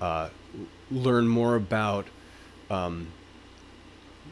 [0.00, 0.28] uh,
[0.90, 2.06] learn more about
[2.70, 3.08] um,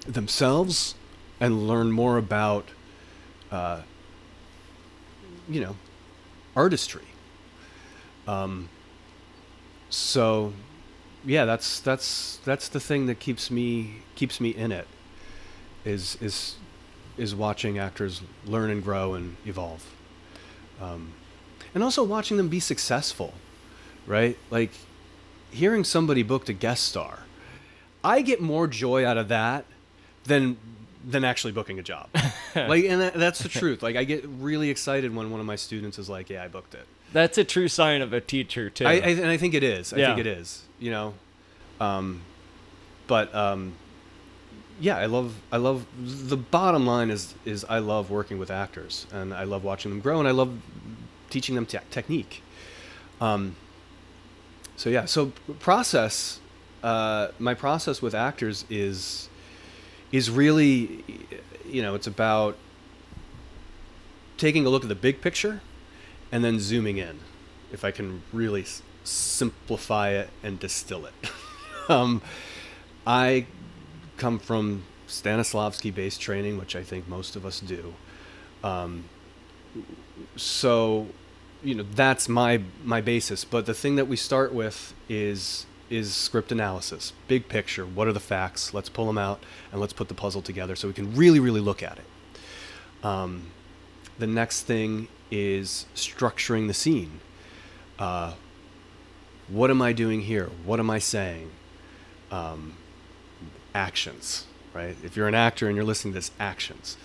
[0.07, 0.95] themselves
[1.41, 2.69] and learn more about
[3.51, 3.83] uh,
[5.49, 5.77] you know
[6.55, 7.03] artistry.
[8.29, 8.69] Um,
[9.91, 10.53] so
[11.27, 14.87] yeah, that's that's that's the thing that keeps me keeps me in it.
[15.85, 16.57] Is is
[17.19, 19.85] is watching actors learn and grow and evolve,
[20.81, 21.13] um,
[21.75, 23.35] and also watching them be successful,
[24.07, 24.37] right?
[24.51, 24.71] Like
[25.51, 27.21] hearing somebody booked a guest star,
[28.05, 29.65] I get more joy out of that
[30.25, 30.57] than
[31.05, 32.09] than actually booking a job.
[32.57, 33.81] like, and that, that's the truth.
[33.81, 36.75] Like, I get really excited when one of my students is like, "Yeah, I booked
[36.75, 38.85] it." That's a true sign of a teacher too.
[38.87, 39.93] I, I and I think it is.
[39.93, 40.09] I Yeah.
[40.09, 40.63] think it is.
[40.79, 41.15] You know,
[41.81, 42.23] um,
[43.07, 43.75] but um,
[44.81, 45.35] yeah, I love.
[45.51, 45.87] I love.
[45.99, 50.01] The bottom line is is I love working with actors, and I love watching them
[50.01, 50.59] grow, and I love
[51.31, 52.43] teaching them te- technique.
[53.21, 53.57] Um,
[54.77, 56.41] so yeah, so process.
[56.83, 59.29] Uh, my process with actors is
[60.13, 61.05] is really,
[61.67, 62.57] you know, it's about
[64.37, 65.61] taking a look at the big picture
[66.31, 67.19] and then zooming in
[67.73, 68.65] if i can really
[69.07, 71.15] simplify it and distill it.
[71.89, 72.21] Um,
[73.07, 73.47] i
[74.17, 77.95] come from stanislavski based training which i think most of us do.
[78.65, 79.05] Um,
[80.35, 81.07] so
[81.63, 83.45] you know that's my my basis.
[83.45, 87.13] But the thing that we start with is is script analysis.
[87.29, 88.75] Big picture what are the facts?
[88.75, 89.43] Let's pull them out
[89.73, 93.05] and let's put the puzzle together so we can really really look at it.
[93.05, 93.51] Um,
[94.19, 97.21] the next thing is structuring the scene.
[97.99, 98.35] Uh,
[99.49, 100.51] what am I doing here?
[100.65, 101.51] What am I saying?
[102.31, 102.75] Um,
[103.75, 104.97] actions, right?
[105.05, 106.97] If you're an actor and you're listening to this, actions,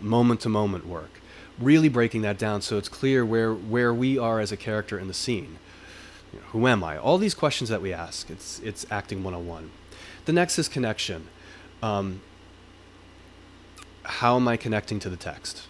[0.00, 1.20] moment to moment work.
[1.58, 5.08] Really breaking that down so it's clear where where we are as a character in
[5.08, 5.58] the scene.
[6.32, 6.98] You know, who am I?
[6.98, 8.30] All these questions that we ask.
[8.30, 9.70] It's it's acting 101.
[10.26, 11.28] The next is connection.
[11.82, 12.20] Um,
[14.02, 15.66] how am I connecting to the text?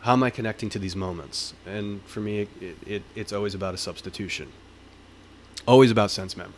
[0.00, 1.54] How am I connecting to these moments?
[1.66, 4.50] And for me, it, it, it's always about a substitution,
[5.66, 6.54] always about sense memory.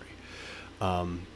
[0.81, 1.27] Um,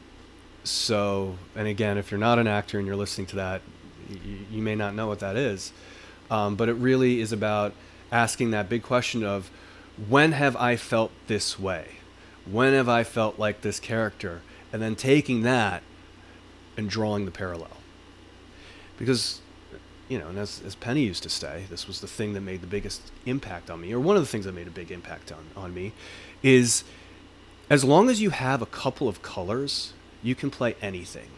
[0.64, 3.62] so, and again, if you're not an actor and you're listening to that,
[4.10, 5.72] you, you may not know what that is.
[6.30, 7.72] Um, but it really is about
[8.10, 9.50] asking that big question of
[10.08, 11.86] when have I felt this way?
[12.44, 14.42] When have I felt like this character?
[14.72, 15.82] And then taking that
[16.76, 17.76] and drawing the parallel.
[18.98, 19.40] Because
[20.08, 22.60] you know, and as, as Penny used to say, this was the thing that made
[22.60, 25.32] the biggest impact on me, or one of the things that made a big impact
[25.32, 25.92] on, on me,
[26.42, 26.84] is
[27.68, 31.28] as long as you have a couple of colors, you can play anything.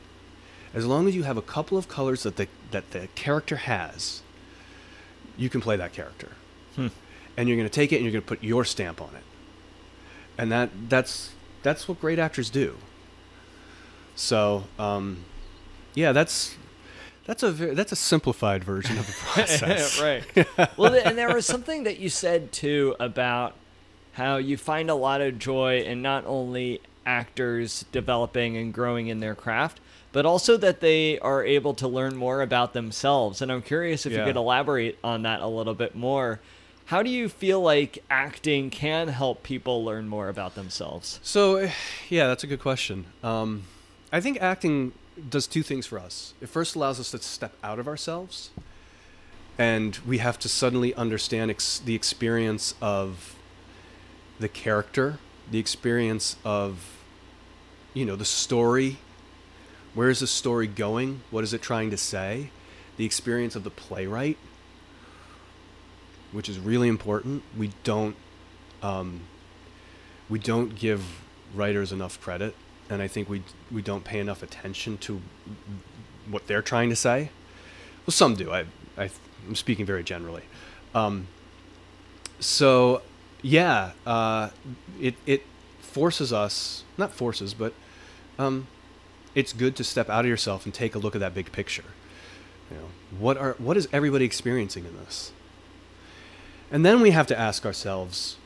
[0.75, 4.23] As long as you have a couple of colors that the, that the character has,
[5.37, 6.33] you can play that character.
[6.77, 6.88] Hmm.
[7.37, 9.23] And you're going to take it and you're going to put your stamp on it.
[10.37, 12.77] And that, that's, that's what great actors do.
[14.14, 15.25] So, um,
[15.95, 16.57] yeah, that's
[17.29, 20.01] that's a very, that's a simplified version of the process.
[20.01, 20.25] right.
[20.79, 23.55] well, and there was something that you said too about
[24.19, 29.21] how you find a lot of joy in not only actors developing and growing in
[29.21, 29.81] their craft,
[30.13, 33.41] but also that they are able to learn more about themselves.
[33.41, 36.41] And I'm curious if you could elaborate on that a little bit more.
[36.87, 41.21] How do you feel like acting can help people learn more about themselves?
[41.23, 41.71] So,
[42.09, 43.05] yeah, that's a good question.
[43.23, 43.64] Um,
[44.11, 44.93] I think acting
[45.31, 46.35] does two things for us.
[46.41, 48.51] It first allows us to step out of ourselves,
[49.59, 53.37] and we have to suddenly understand ex- the experience of
[54.39, 55.18] the character,
[55.51, 56.99] the experience of,
[57.95, 58.99] you know, the story.
[59.95, 61.22] Where is the story going?
[61.30, 62.51] What is it trying to say?
[62.97, 64.39] The experience of the playwright,
[66.32, 67.43] which is really important.
[67.57, 68.16] We don't.
[68.82, 69.22] Um,
[70.28, 71.03] we don't give
[71.55, 72.55] writers enough credit,
[72.91, 75.20] and I think we we don't pay enough attention to
[76.28, 77.30] what they're trying to say.
[78.07, 78.53] Well, some do.
[78.53, 78.66] I,
[78.97, 79.11] I
[79.47, 80.43] I'm speaking very generally.
[80.95, 81.28] Um,
[82.41, 83.03] so
[83.43, 84.51] yeah, uh,
[85.01, 85.45] it it
[85.80, 87.72] forces us not forces, but
[88.39, 88.66] um,
[89.34, 91.84] it's good to step out of yourself and take a look at that big picture.
[92.70, 95.32] You know, what are what is everybody experiencing in this?
[96.70, 98.36] And then we have to ask ourselves,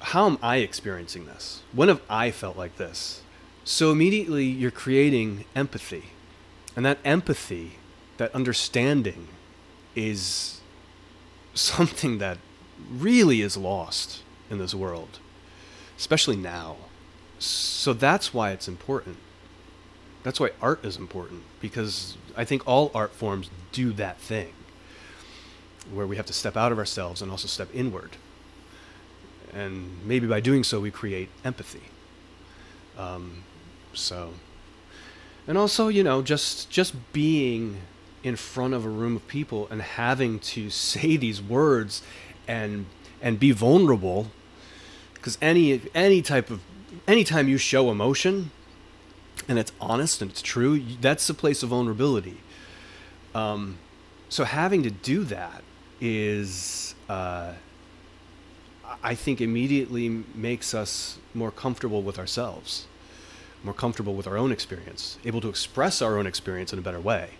[0.00, 1.62] how am I experiencing this?
[1.72, 3.22] When have I felt like this?
[3.64, 6.10] So immediately you're creating empathy.
[6.76, 7.78] And that empathy,
[8.18, 9.28] that understanding
[9.94, 10.60] is
[11.54, 12.38] something that
[12.90, 15.18] really is lost in this world,
[15.98, 16.76] especially now.
[17.38, 19.18] So that's why it's important.
[20.22, 24.52] That's why art is important because I think all art forms do that thing
[25.92, 28.16] where we have to step out of ourselves and also step inward.
[29.52, 31.84] And maybe by doing so, we create empathy.
[32.98, 33.44] Um,
[33.92, 34.34] so,
[35.46, 37.80] and also, you know, just just being
[38.22, 42.02] in front of a room of people and having to say these words
[42.46, 42.86] and
[43.20, 44.30] and be vulnerable
[45.14, 46.60] because any any type of
[47.06, 48.50] anytime you show emotion
[49.48, 52.38] and it's honest and it's true that's a place of vulnerability.
[53.34, 53.78] Um,
[54.28, 55.62] so having to do that
[56.00, 57.52] is uh,
[59.02, 62.86] i think immediately makes us more comfortable with ourselves
[63.64, 67.00] more comfortable with our own experience able to express our own experience in a better
[67.00, 67.30] way.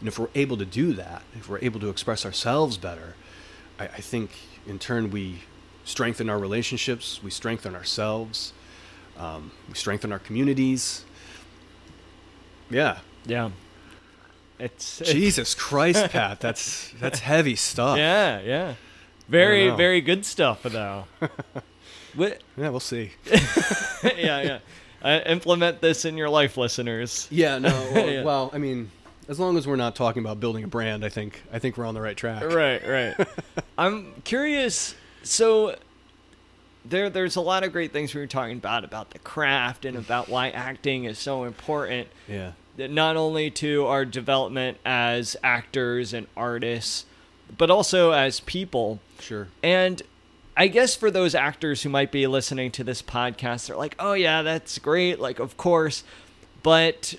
[0.00, 3.14] And if we're able to do that if we're able to express ourselves better
[3.78, 4.30] I, I think
[4.66, 5.40] in turn we
[5.84, 8.52] strengthen our relationships, we strengthen ourselves,
[9.18, 11.04] um, we strengthen our communities.
[12.70, 12.98] Yeah.
[13.26, 13.50] Yeah.
[14.58, 16.40] It's, it's Jesus Christ, Pat.
[16.40, 17.98] That's that's heavy stuff.
[17.98, 18.74] Yeah, yeah.
[19.28, 21.06] Very very good stuff though.
[22.14, 22.40] what?
[22.56, 23.12] Yeah, we'll see.
[24.04, 24.58] yeah, yeah.
[25.02, 27.28] Uh, implement this in your life, listeners.
[27.30, 27.68] Yeah, no.
[27.92, 28.22] Well, yeah.
[28.22, 28.90] well, I mean,
[29.28, 31.86] as long as we're not talking about building a brand, I think I think we're
[31.86, 32.42] on the right track.
[32.44, 33.28] Right, right.
[33.78, 34.94] I'm curious.
[35.22, 35.76] So
[36.84, 39.96] there, there's a lot of great things we were talking about about the craft and
[39.96, 42.08] about why acting is so important.
[42.28, 42.52] Yeah.
[42.76, 47.06] Not only to our development as actors and artists,
[47.56, 48.98] but also as people.
[49.20, 49.48] Sure.
[49.62, 50.02] And
[50.56, 54.14] I guess for those actors who might be listening to this podcast, they're like, "Oh
[54.14, 56.04] yeah, that's great." Like, of course,
[56.62, 57.14] but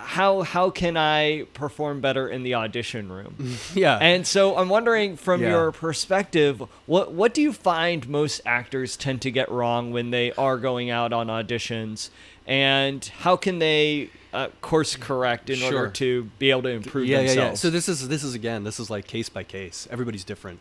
[0.00, 3.56] how how can I perform better in the audition room?
[3.74, 3.98] yeah.
[3.98, 5.50] And so I'm wondering from yeah.
[5.50, 10.32] your perspective, what what do you find most actors tend to get wrong when they
[10.32, 12.10] are going out on auditions
[12.46, 15.74] and how can they uh, course correct in sure.
[15.74, 17.36] order to be able to improve yeah, themselves?
[17.36, 17.54] Yeah, yeah.
[17.54, 19.86] So this is this is again, this is like case by case.
[19.90, 20.60] Everybody's different.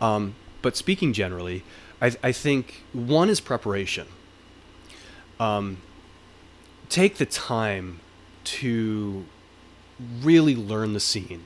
[0.00, 1.62] Um, but speaking generally,
[2.00, 4.06] I, I think one is preparation.
[5.38, 5.78] Um,
[6.88, 8.00] take the time
[8.44, 9.24] to
[10.22, 11.44] really learn the scene,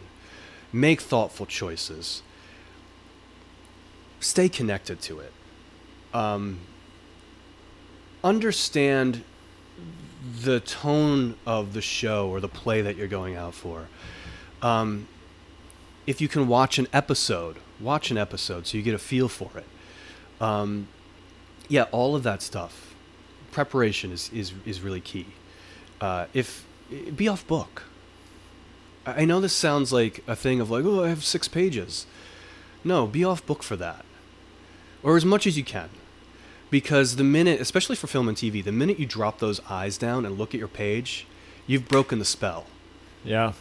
[0.72, 2.22] make thoughtful choices,
[4.20, 5.32] stay connected to it,
[6.12, 6.60] um,
[8.22, 9.22] understand
[10.40, 13.88] the tone of the show or the play that you're going out for.
[14.62, 15.06] Um,
[16.06, 19.50] if you can watch an episode, watch an episode so you get a feel for
[19.56, 19.66] it.
[20.40, 20.88] Um,
[21.68, 22.94] yeah, all of that stuff.
[23.52, 25.26] Preparation is, is, is really key.
[26.00, 26.64] Uh, if
[27.14, 27.84] be off book.
[29.06, 32.06] I know this sounds like a thing of like, oh, I have six pages.
[32.82, 34.04] No, be off book for that.
[35.02, 35.90] Or as much as you can.
[36.70, 40.24] Because the minute, especially for film and TV, the minute you drop those eyes down
[40.24, 41.26] and look at your page,
[41.66, 42.66] you've broken the spell.
[43.22, 43.52] Yeah.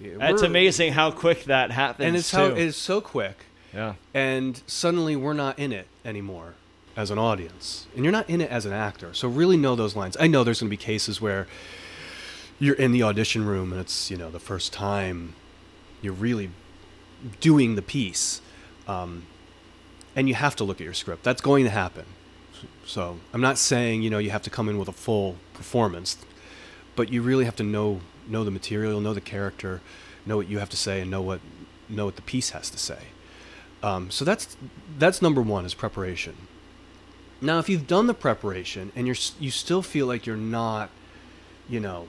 [0.00, 2.06] yeah it's amazing how quick that happens.
[2.06, 2.36] And it's too.
[2.36, 3.46] how it is so quick.
[3.72, 3.94] Yeah.
[4.12, 6.54] And suddenly we're not in it anymore
[6.96, 7.86] as an audience.
[7.94, 9.14] And you're not in it as an actor.
[9.14, 10.16] So really know those lines.
[10.18, 11.46] I know there's going to be cases where
[12.58, 15.34] you're in the audition room and it's you know the first time
[16.02, 16.50] you're really
[17.40, 18.40] doing the piece
[18.86, 19.26] um,
[20.14, 21.24] and you have to look at your script.
[21.24, 22.04] That's going to happen.
[22.86, 26.16] So i'm not saying you know you have to come in with a full performance
[26.96, 29.80] but you really have to know know the material know the character
[30.26, 31.40] know what you have to say and know what
[31.88, 32.98] know what the piece has to say.
[33.82, 34.56] Um, so that's
[34.98, 36.36] that's number one is preparation.
[37.40, 40.90] Now if you've done the preparation and you're you still feel like you're not
[41.68, 42.08] you know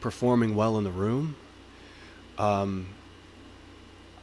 [0.00, 1.36] performing well in the room,
[2.38, 2.88] um,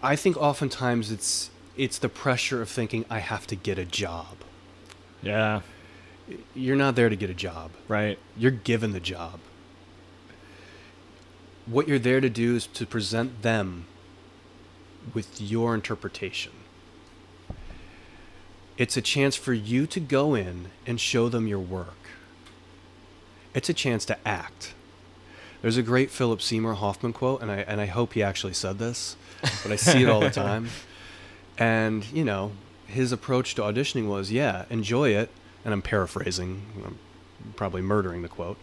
[0.01, 4.37] I think oftentimes it's it's the pressure of thinking I have to get a job.
[5.21, 5.61] Yeah.
[6.53, 7.71] You're not there to get a job.
[7.87, 8.17] Right.
[8.37, 9.39] You're given the job.
[11.65, 13.87] What you're there to do is to present them
[15.13, 16.51] with your interpretation.
[18.77, 21.95] It's a chance for you to go in and show them your work.
[23.53, 24.73] It's a chance to act.
[25.65, 28.77] There's a great Philip Seymour Hoffman quote, and I and I hope he actually said
[28.77, 29.15] this,
[29.63, 30.69] but I see it all the time.
[31.57, 32.51] And you know,
[32.85, 35.31] his approach to auditioning was, yeah, enjoy it,
[35.63, 36.99] and I'm paraphrasing, I'm
[37.55, 38.59] probably murdering the quote,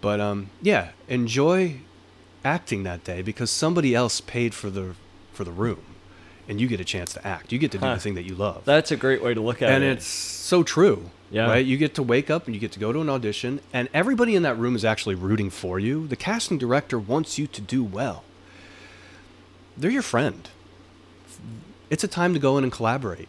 [0.00, 1.82] but um, yeah, enjoy
[2.44, 4.96] acting that day because somebody else paid for the
[5.32, 5.89] for the room
[6.50, 7.52] and you get a chance to act.
[7.52, 7.94] You get to do Huh.
[7.94, 8.64] the thing that you love.
[8.64, 9.86] That's a great way to look at and it.
[9.86, 11.10] And it's so true.
[11.30, 11.46] Yeah.
[11.46, 11.64] Right?
[11.64, 14.34] You get to wake up and you get to go to an audition and everybody
[14.34, 16.08] in that room is actually rooting for you.
[16.08, 18.24] The casting director wants you to do well.
[19.76, 20.48] They're your friend.
[21.88, 23.28] It's a time to go in and collaborate.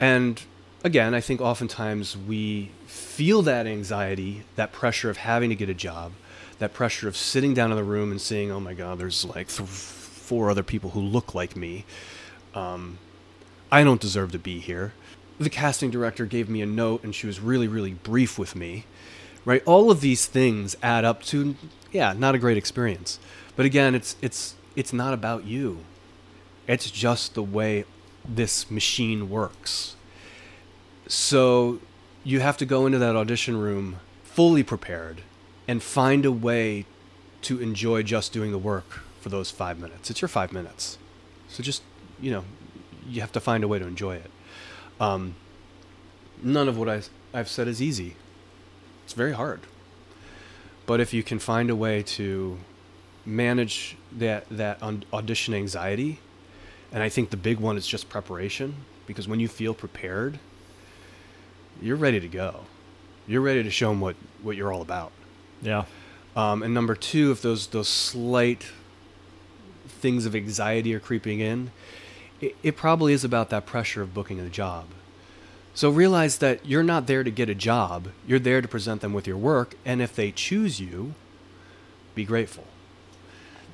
[0.00, 0.42] And
[0.82, 5.74] again, I think oftentimes we feel that anxiety, that pressure of having to get a
[5.74, 6.12] job,
[6.58, 9.48] that pressure of sitting down in the room and seeing, oh my God, there's like
[9.48, 9.68] th-
[10.26, 11.84] four other people who look like me.
[12.54, 12.98] Um,
[13.70, 14.92] I don't deserve to be here.
[15.38, 18.86] The casting director gave me a note and she was really, really brief with me.
[19.44, 19.62] Right?
[19.64, 21.54] All of these things add up to,
[21.92, 23.20] yeah, not a great experience.
[23.54, 25.78] But again, it's it's it's not about you.
[26.66, 27.84] It's just the way
[28.28, 29.94] this machine works.
[31.06, 31.78] So
[32.24, 35.22] you have to go into that audition room fully prepared
[35.68, 36.86] and find a way
[37.42, 40.08] to enjoy just doing the work for those five minutes.
[40.08, 40.98] It's your five minutes.
[41.48, 41.82] So just,
[42.20, 42.44] you know,
[43.08, 44.30] you have to find a way to enjoy it.
[45.00, 45.34] Um,
[46.40, 47.02] none of what I,
[47.34, 48.14] I've said is easy.
[49.02, 49.62] It's very hard.
[50.86, 52.58] But if you can find a way to
[53.24, 54.80] manage that, that
[55.12, 56.20] audition anxiety,
[56.92, 58.76] and I think the big one is just preparation,
[59.08, 60.38] because when you feel prepared,
[61.82, 62.60] you're ready to go.
[63.26, 65.10] You're ready to show them what, what you're all about.
[65.62, 65.86] yeah.
[66.36, 68.66] Um, and number two, if those those slight
[70.06, 71.72] things of anxiety are creeping in,
[72.40, 74.84] it, it probably is about that pressure of booking a job.
[75.74, 78.08] So realize that you're not there to get a job.
[78.24, 81.14] You're there to present them with your work, and if they choose you,
[82.14, 82.64] be grateful.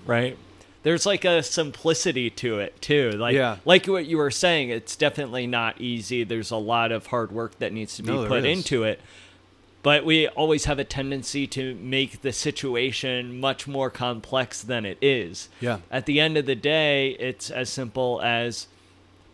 [0.06, 0.36] right
[0.84, 3.58] there's like a simplicity to it too like Yeah.
[3.64, 7.56] like what you were saying it's definitely not easy there's a lot of hard work
[7.60, 8.58] that needs to be No, put is.
[8.58, 9.00] into it
[9.82, 14.98] but we always have a tendency to make the situation much more complex than it
[15.02, 15.78] is Yeah.
[15.90, 18.66] at the end of the day it's as simple as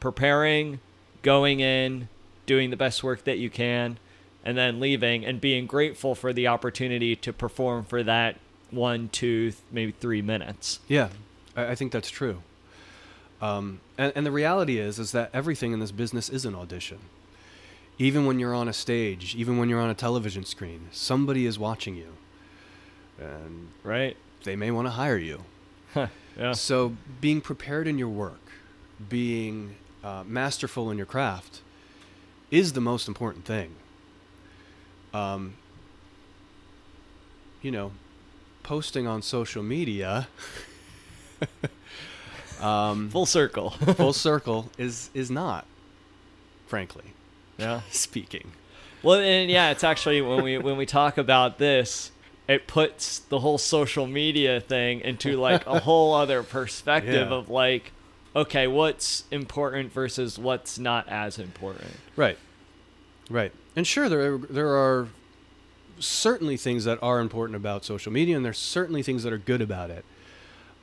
[0.00, 0.80] preparing
[1.22, 2.08] going in
[2.46, 3.98] doing the best work that you can
[4.44, 8.36] and then leaving and being grateful for the opportunity to perform for that
[8.70, 11.08] one two maybe three minutes Yeah,
[11.56, 12.42] I, think that's true.
[13.42, 16.98] Um, and, and the reality is, is that everything in this business is an audition.
[17.98, 21.58] Even when you're on a stage, even when you're on a television screen, somebody is
[21.58, 22.12] watching you,
[23.18, 25.42] and right they may want to hire you.
[26.38, 28.40] yeah So, being prepared in your work,
[29.08, 31.60] being uh, masterful in your craft,
[32.52, 33.74] is the most important thing.
[35.12, 35.54] Um,
[37.62, 37.90] you know,
[38.62, 40.28] posting on social media.
[42.60, 45.66] um, full circle full circle is is not,
[46.66, 47.14] frankly
[47.58, 48.52] yeah speaking.
[49.02, 52.10] well and yeah it's actually when we when we talk about this
[52.48, 57.36] it puts the whole social media thing into like a whole other perspective Yeah.
[57.36, 57.92] of like
[58.36, 62.38] okay what's important versus what's not as important Right.
[63.30, 63.52] Right.
[63.76, 65.08] And sure, there are, there are
[65.98, 69.60] certainly things that are important about social media, and there's certainly things that are good
[69.60, 70.04] about it.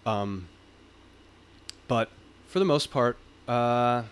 [0.06, 0.48] Um,
[1.88, 2.10] but
[2.48, 3.18] for the most part,
[3.50, 4.04] uh,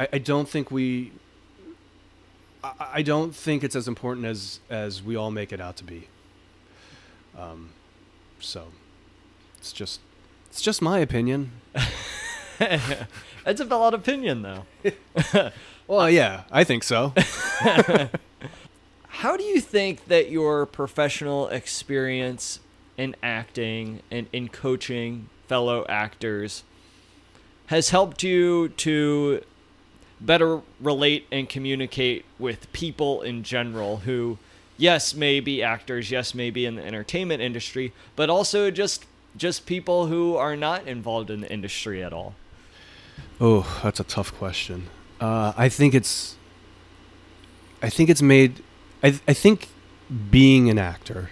[0.00, 1.12] I, I don't think we.
[2.62, 5.84] I, I don't think it's as important as as we all make it out to
[5.84, 6.08] be.
[7.38, 7.70] Um,
[8.40, 8.66] so,
[9.58, 10.00] it's just
[10.50, 11.52] it's just my opinion.
[12.60, 14.64] it's a valid opinion though
[15.88, 17.14] Well, yeah, I think so.
[19.08, 22.60] How do you think that your professional experience
[22.98, 26.62] in acting and in coaching fellow actors
[27.68, 29.42] has helped you to
[30.20, 34.38] better relate and communicate with people in general who,
[34.76, 39.06] yes, may be actors, yes, may be in the entertainment industry, but also just
[39.36, 42.34] just people who are not involved in the industry at all?
[43.40, 44.88] Oh, that's a tough question.
[45.20, 46.36] Uh, I think it's.
[47.82, 48.62] I think it's made.
[49.02, 49.68] I I think
[50.30, 51.30] being an actor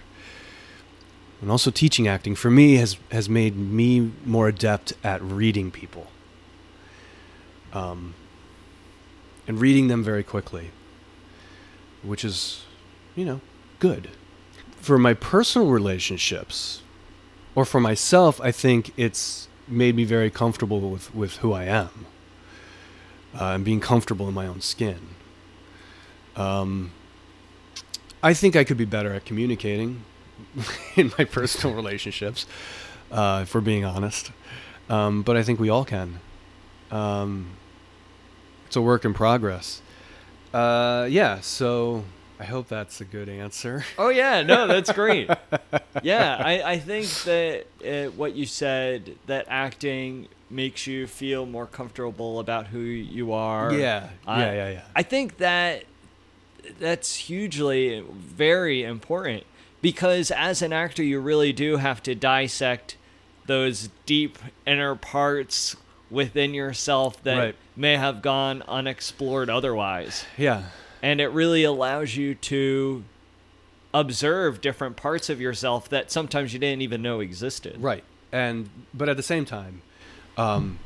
[1.41, 6.07] and also teaching acting for me has has made me more adept at reading people.
[7.73, 8.15] Um,
[9.47, 10.71] and reading them very quickly,
[12.03, 12.65] which is,
[13.15, 13.41] you know,
[13.79, 14.11] good.
[14.79, 16.83] For my personal relationships,
[17.55, 22.07] or for myself, I think it's made me very comfortable with, with who I am.
[23.39, 24.99] uh, and being comfortable in my own skin.
[26.37, 26.93] Um,
[28.23, 30.05] I think I could be better at communicating
[30.97, 32.47] in my personal relationships,
[33.11, 34.33] uh, if we're being honest.
[34.89, 36.21] Um, but I think we all can.
[36.91, 37.51] Um,
[38.67, 39.81] it's a work in progress.
[40.53, 42.05] Uh, yeah, so
[42.41, 43.85] I hope that's a good answer.
[43.99, 45.29] Oh yeah, no, that's great.
[46.03, 51.67] yeah, I, I think that uh, what you said that acting makes you feel more
[51.67, 53.73] comfortable about who you are.
[53.73, 54.83] Yeah, I- yeah, yeah, yeah.
[54.95, 55.85] I think that
[56.81, 59.45] that's hugely very important
[59.83, 62.97] because as an actor you really do have to dissect
[63.47, 65.77] those deep inner parts
[66.11, 67.55] within yourself that Right.
[67.77, 70.65] may have gone unexplored otherwise Yeah,
[71.03, 73.05] and it really allows you to
[73.95, 78.05] observe different parts of yourself that sometimes you didn't even know existed right.
[78.33, 79.83] And but at the same time,
[80.37, 80.79] um,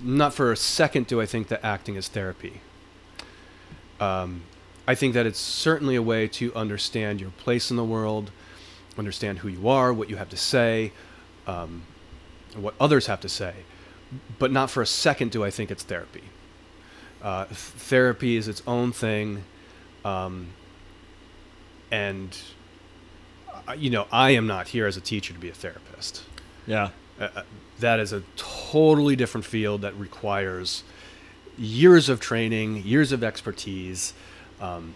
[0.00, 2.60] not for a second do I think that acting is therapy.
[4.00, 4.42] Um,
[4.86, 8.30] I think that it's certainly a way to understand your place in the world,
[8.96, 10.92] understand who you are, what you have to say,
[11.46, 11.82] um,
[12.56, 13.54] what others have to say.
[14.38, 16.24] But not for a second do I think it's therapy.
[17.22, 19.44] Uh, th- therapy is its own thing,
[20.04, 20.48] um,
[21.90, 22.38] and
[23.66, 26.22] uh, you know I am not here as a teacher to be a therapist.
[26.66, 26.90] yeah
[27.20, 27.42] Uh, uh,
[27.80, 30.84] that is a totally different field that requires
[31.56, 34.14] years of training, years of expertise.
[34.60, 34.94] Um,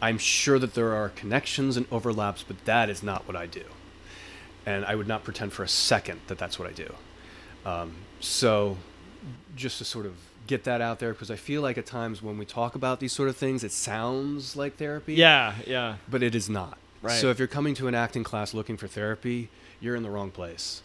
[0.00, 3.64] I'm sure that there are connections and overlaps, but that is not what I do.
[4.66, 6.94] And I would not pretend for a second that that's what I do.
[7.64, 8.76] Um, so,
[9.56, 10.14] just to sort of
[10.46, 13.12] get that out there, because I feel like at times when we talk about these
[13.12, 16.78] sort of things, it sounds like therapy yeah yeah but it is not.
[17.00, 17.12] Right.
[17.12, 19.50] So if you're coming to an acting class looking for therapy,
[19.80, 20.82] you're in the wrong place.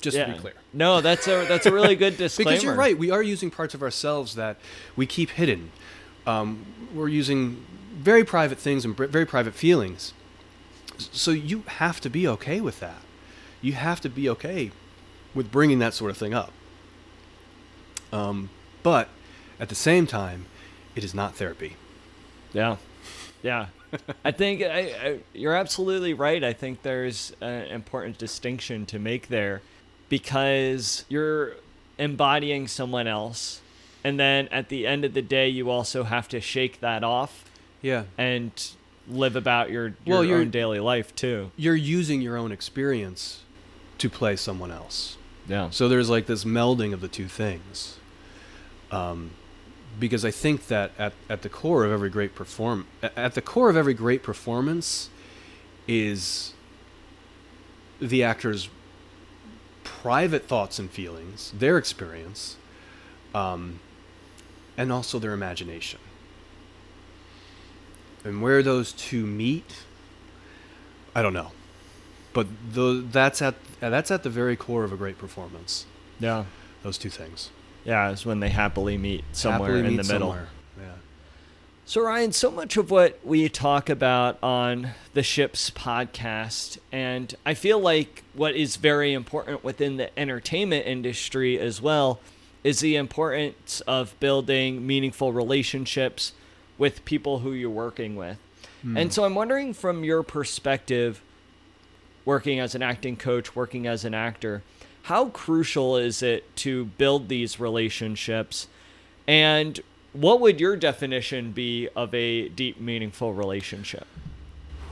[0.00, 0.26] Just yeah.
[0.26, 0.54] to be clear.
[0.72, 3.74] no that's a that's a really good disclaimer Because you're right, we are using parts
[3.74, 4.56] of ourselves that
[4.96, 5.70] we keep hidden.
[6.26, 10.14] Um, we're using very private things and very private feelings.
[10.96, 13.00] So you have to be okay with that.
[13.60, 14.70] You have to be okay
[15.34, 16.52] with bringing that sort of thing up.
[18.12, 18.50] Um,
[18.82, 19.08] but
[19.58, 20.46] at the same time,
[20.94, 21.76] it is not therapy.
[22.52, 22.76] Yeah,
[23.42, 23.66] yeah.
[24.24, 26.42] I think I, I, you're absolutely right.
[26.42, 29.62] I think there's an important distinction to make there
[30.08, 31.54] because you're
[31.98, 33.60] embodying someone else,
[34.02, 37.44] and then at the end of the day, you also have to shake that off
[37.82, 38.04] Yeah.
[38.18, 38.50] and
[39.08, 41.50] live about your your Well, own daily life too.
[41.56, 43.42] You're using your own experience
[43.98, 45.16] to play someone else.
[45.46, 45.70] Yeah.
[45.70, 47.98] So there's like this melding of the two things.
[48.90, 49.30] Um,
[49.98, 53.70] because I think that at, at the core of every great perform at the core
[53.70, 55.08] of every great performance
[55.86, 56.52] is
[58.00, 58.68] the actor's
[59.84, 62.56] private thoughts and feelings, their experience,
[63.34, 63.78] um,
[64.76, 66.00] and also their imagination.
[68.24, 69.84] And where those two meet,
[71.14, 71.52] I don't know,
[72.34, 75.86] but tho- that's at that's at the very core of a great performance.
[76.20, 76.44] Yeah.
[76.82, 77.48] Those two things.
[77.84, 78.10] Yeah.
[78.10, 80.28] It's when they happily meet somewhere Happily in meet the middle.
[80.28, 80.48] somewhere.
[80.78, 80.92] Yeah.
[81.86, 87.52] So, Ryan, so much of what we talk about on the Ships podcast, and I
[87.54, 92.20] feel like what is very important within the entertainment industry as well,
[92.62, 96.32] is the importance of building meaningful relationships
[96.78, 98.38] with people who you're working with.
[98.80, 98.96] Hmm.
[98.96, 101.20] And so, I'm wondering from your perspective,
[102.24, 104.62] working as an acting coach, working as an actor,
[105.02, 108.68] how crucial is it to build these relationships?
[109.26, 109.80] And
[110.14, 114.06] what would your definition be of a deep, meaningful relationship?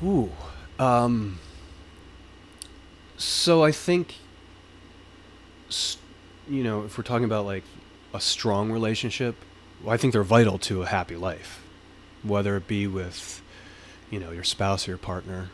[0.03, 0.31] Ooh.
[0.79, 1.39] Um,
[3.17, 4.17] so I think,
[6.49, 7.65] you know, if we're talking about like
[8.13, 9.37] a strong relationship,
[9.83, 11.63] well, I think they're vital to a happy life,
[12.23, 13.41] whether it be with,
[14.11, 15.51] you know, your spouse or your partner,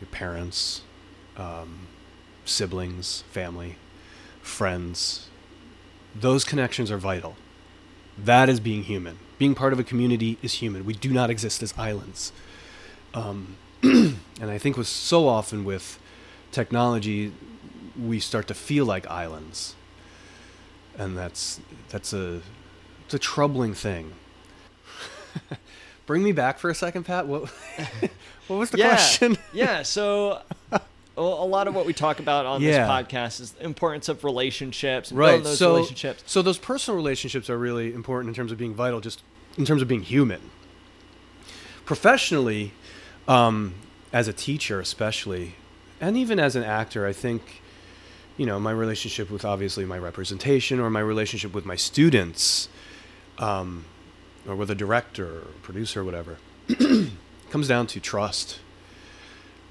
[0.00, 0.82] your parents,
[1.38, 1.86] um,
[2.44, 3.76] siblings, family,
[4.42, 5.28] friends.
[6.14, 7.36] Those connections are vital.
[8.16, 9.18] That is being human.
[9.38, 10.84] Being part of a community is human.
[10.84, 12.32] We do not exist as islands.
[13.14, 15.98] Um, and I think with so often with
[16.50, 17.32] technology,
[17.98, 19.74] we start to feel like islands,
[20.96, 22.40] and that's that's a
[23.04, 24.12] it's a troubling thing.
[26.06, 27.26] Bring me back for a second, Pat.
[27.26, 27.48] What
[28.48, 29.36] what was the yeah, question?
[29.52, 29.82] yeah.
[29.82, 30.42] So,
[31.18, 32.70] a lot of what we talk about on Yeah.
[32.70, 35.42] this podcast is the importance of relationships, right.
[35.42, 36.22] those so relationships.
[36.26, 39.22] so those personal relationships are really important in terms of being vital, just
[39.56, 40.40] in terms of being human.
[41.84, 42.72] Professionally,
[43.26, 43.74] um,
[44.12, 45.54] as a teacher, especially,
[46.00, 47.62] and even as an actor, I think,
[48.36, 52.68] you know, my relationship with obviously my representation or my relationship with my students,
[53.38, 53.84] um,
[54.46, 56.36] or with a director or producer or whatever,
[57.50, 58.60] comes down to trust,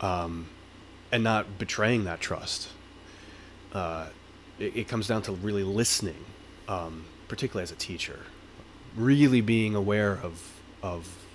[0.02, 0.50] um,
[1.12, 2.70] and not betraying that trust.
[3.74, 4.08] Uh,
[4.60, 6.26] it, it, comes down to really listening,
[6.68, 8.20] um, particularly as a teacher,
[8.96, 11.26] really being aware of of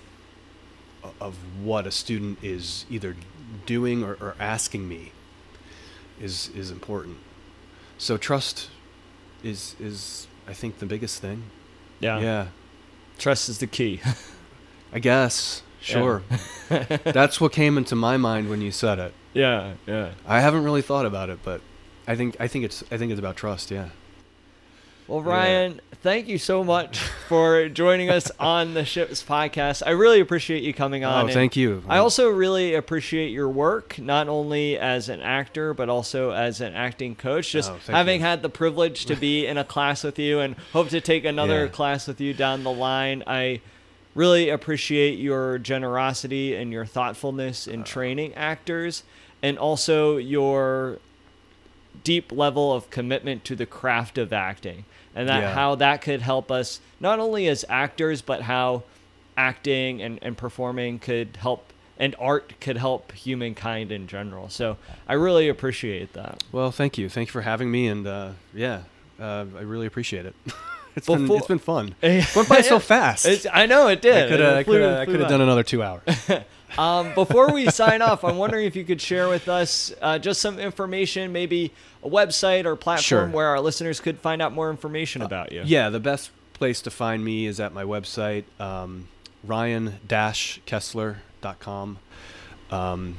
[1.19, 3.15] of what a student is either
[3.65, 5.11] doing or, or asking me
[6.19, 7.17] is is important.
[7.97, 8.69] So trust
[9.43, 11.43] is is I think the biggest thing.
[11.99, 12.19] Yeah.
[12.19, 12.47] Yeah.
[13.17, 14.01] Trust is the key.
[14.93, 15.61] I guess.
[15.79, 16.23] Sure.
[16.69, 16.97] Yeah.
[17.03, 19.13] That's what came into my mind when you said it.
[19.33, 20.11] Yeah, yeah.
[20.27, 21.61] I haven't really thought about it, but
[22.07, 23.89] I think I think it's I think it's about trust, yeah.
[25.07, 25.97] Well, Ryan, yeah.
[26.01, 29.83] thank you so much for joining us on the Ships podcast.
[29.85, 31.29] I really appreciate you coming on.
[31.29, 31.83] Oh, thank you.
[31.89, 36.73] I also really appreciate your work, not only as an actor, but also as an
[36.73, 37.51] acting coach.
[37.51, 38.25] Just oh, having you.
[38.25, 41.65] had the privilege to be in a class with you and hope to take another
[41.65, 41.71] yeah.
[41.71, 43.23] class with you down the line.
[43.27, 43.59] I
[44.15, 49.03] really appreciate your generosity and your thoughtfulness in uh, training actors
[49.43, 50.97] and also your
[52.03, 54.85] deep level of commitment to the craft of acting.
[55.15, 55.53] And that yeah.
[55.53, 58.83] how that could help us not only as actors but how
[59.37, 64.49] acting and, and performing could help and art could help humankind in general.
[64.49, 64.77] So
[65.07, 66.43] i really appreciate that.
[66.51, 67.09] Well thank you.
[67.09, 68.83] Thank you for having me and uh, yeah
[69.19, 70.35] uh, i really appreciate it.
[70.95, 71.95] It's Before, been it's been fun.
[72.03, 73.25] It went by so fast.
[73.25, 74.25] It's, i know it did.
[74.25, 74.57] I could have
[74.99, 76.03] i could have done another two hours
[76.77, 80.41] um, before we sign off, I'm wondering if you could share with us uh, just
[80.41, 81.71] some information, maybe
[82.03, 83.27] a website or platform sure.
[83.27, 85.63] where our listeners could find out more information uh, about you.
[85.65, 89.07] Yeah, the best place to find me is at my website, um,
[89.43, 91.99] ryan-kessler.com.
[92.71, 93.17] Um,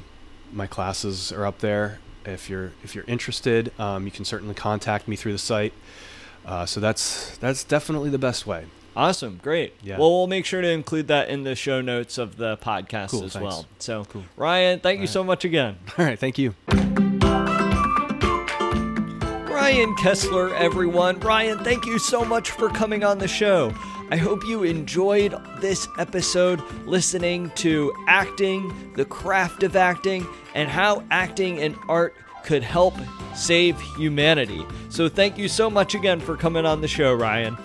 [0.51, 1.99] my classes are up there.
[2.25, 5.73] If you're if you're interested, um, you can certainly contact me through the site.
[6.43, 8.65] Uh, so that's that's definitely the best way.
[8.95, 9.73] Awesome, great.
[9.83, 9.97] Yeah.
[9.97, 13.25] Well, we'll make sure to include that in the show notes of the podcast cool,
[13.25, 13.43] as thanks.
[13.43, 13.65] well.
[13.79, 14.23] So, cool.
[14.37, 15.09] Ryan, thank All you right.
[15.09, 15.77] so much again.
[15.97, 16.55] All right, thank you.
[19.51, 21.19] Ryan Kessler, everyone.
[21.19, 23.73] Ryan, thank you so much for coming on the show.
[24.11, 31.03] I hope you enjoyed this episode listening to acting, the craft of acting, and how
[31.09, 32.93] acting and art could help
[33.33, 34.63] save humanity.
[34.89, 37.57] So, thank you so much again for coming on the show, Ryan.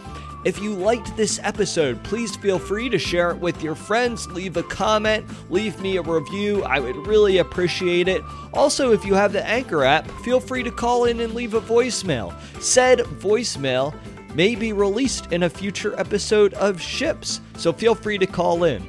[0.43, 4.57] If you liked this episode, please feel free to share it with your friends, leave
[4.57, 6.63] a comment, leave me a review.
[6.65, 8.23] I would really appreciate it.
[8.55, 11.61] Also, if you have the Anchor app, feel free to call in and leave a
[11.61, 12.35] voicemail.
[12.59, 13.95] Said voicemail
[14.35, 18.83] may be released in a future episode of Ships, so feel free to call in.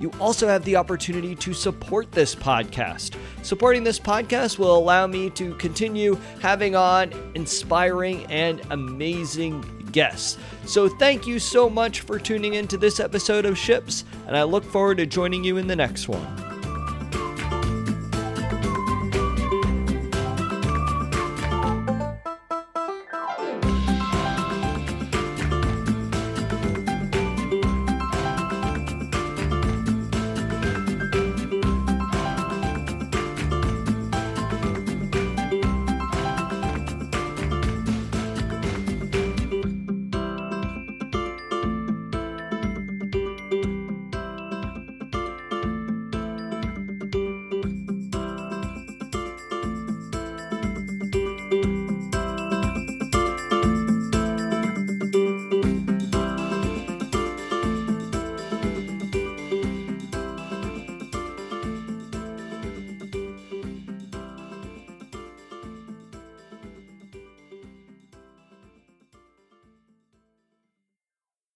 [0.00, 3.16] You also have the opportunity to support this podcast.
[3.42, 10.38] Supporting this podcast will allow me to continue having on inspiring and amazing guests.
[10.64, 14.64] So thank you so much for tuning into this episode of Ships, and I look
[14.64, 16.47] forward to joining you in the next one.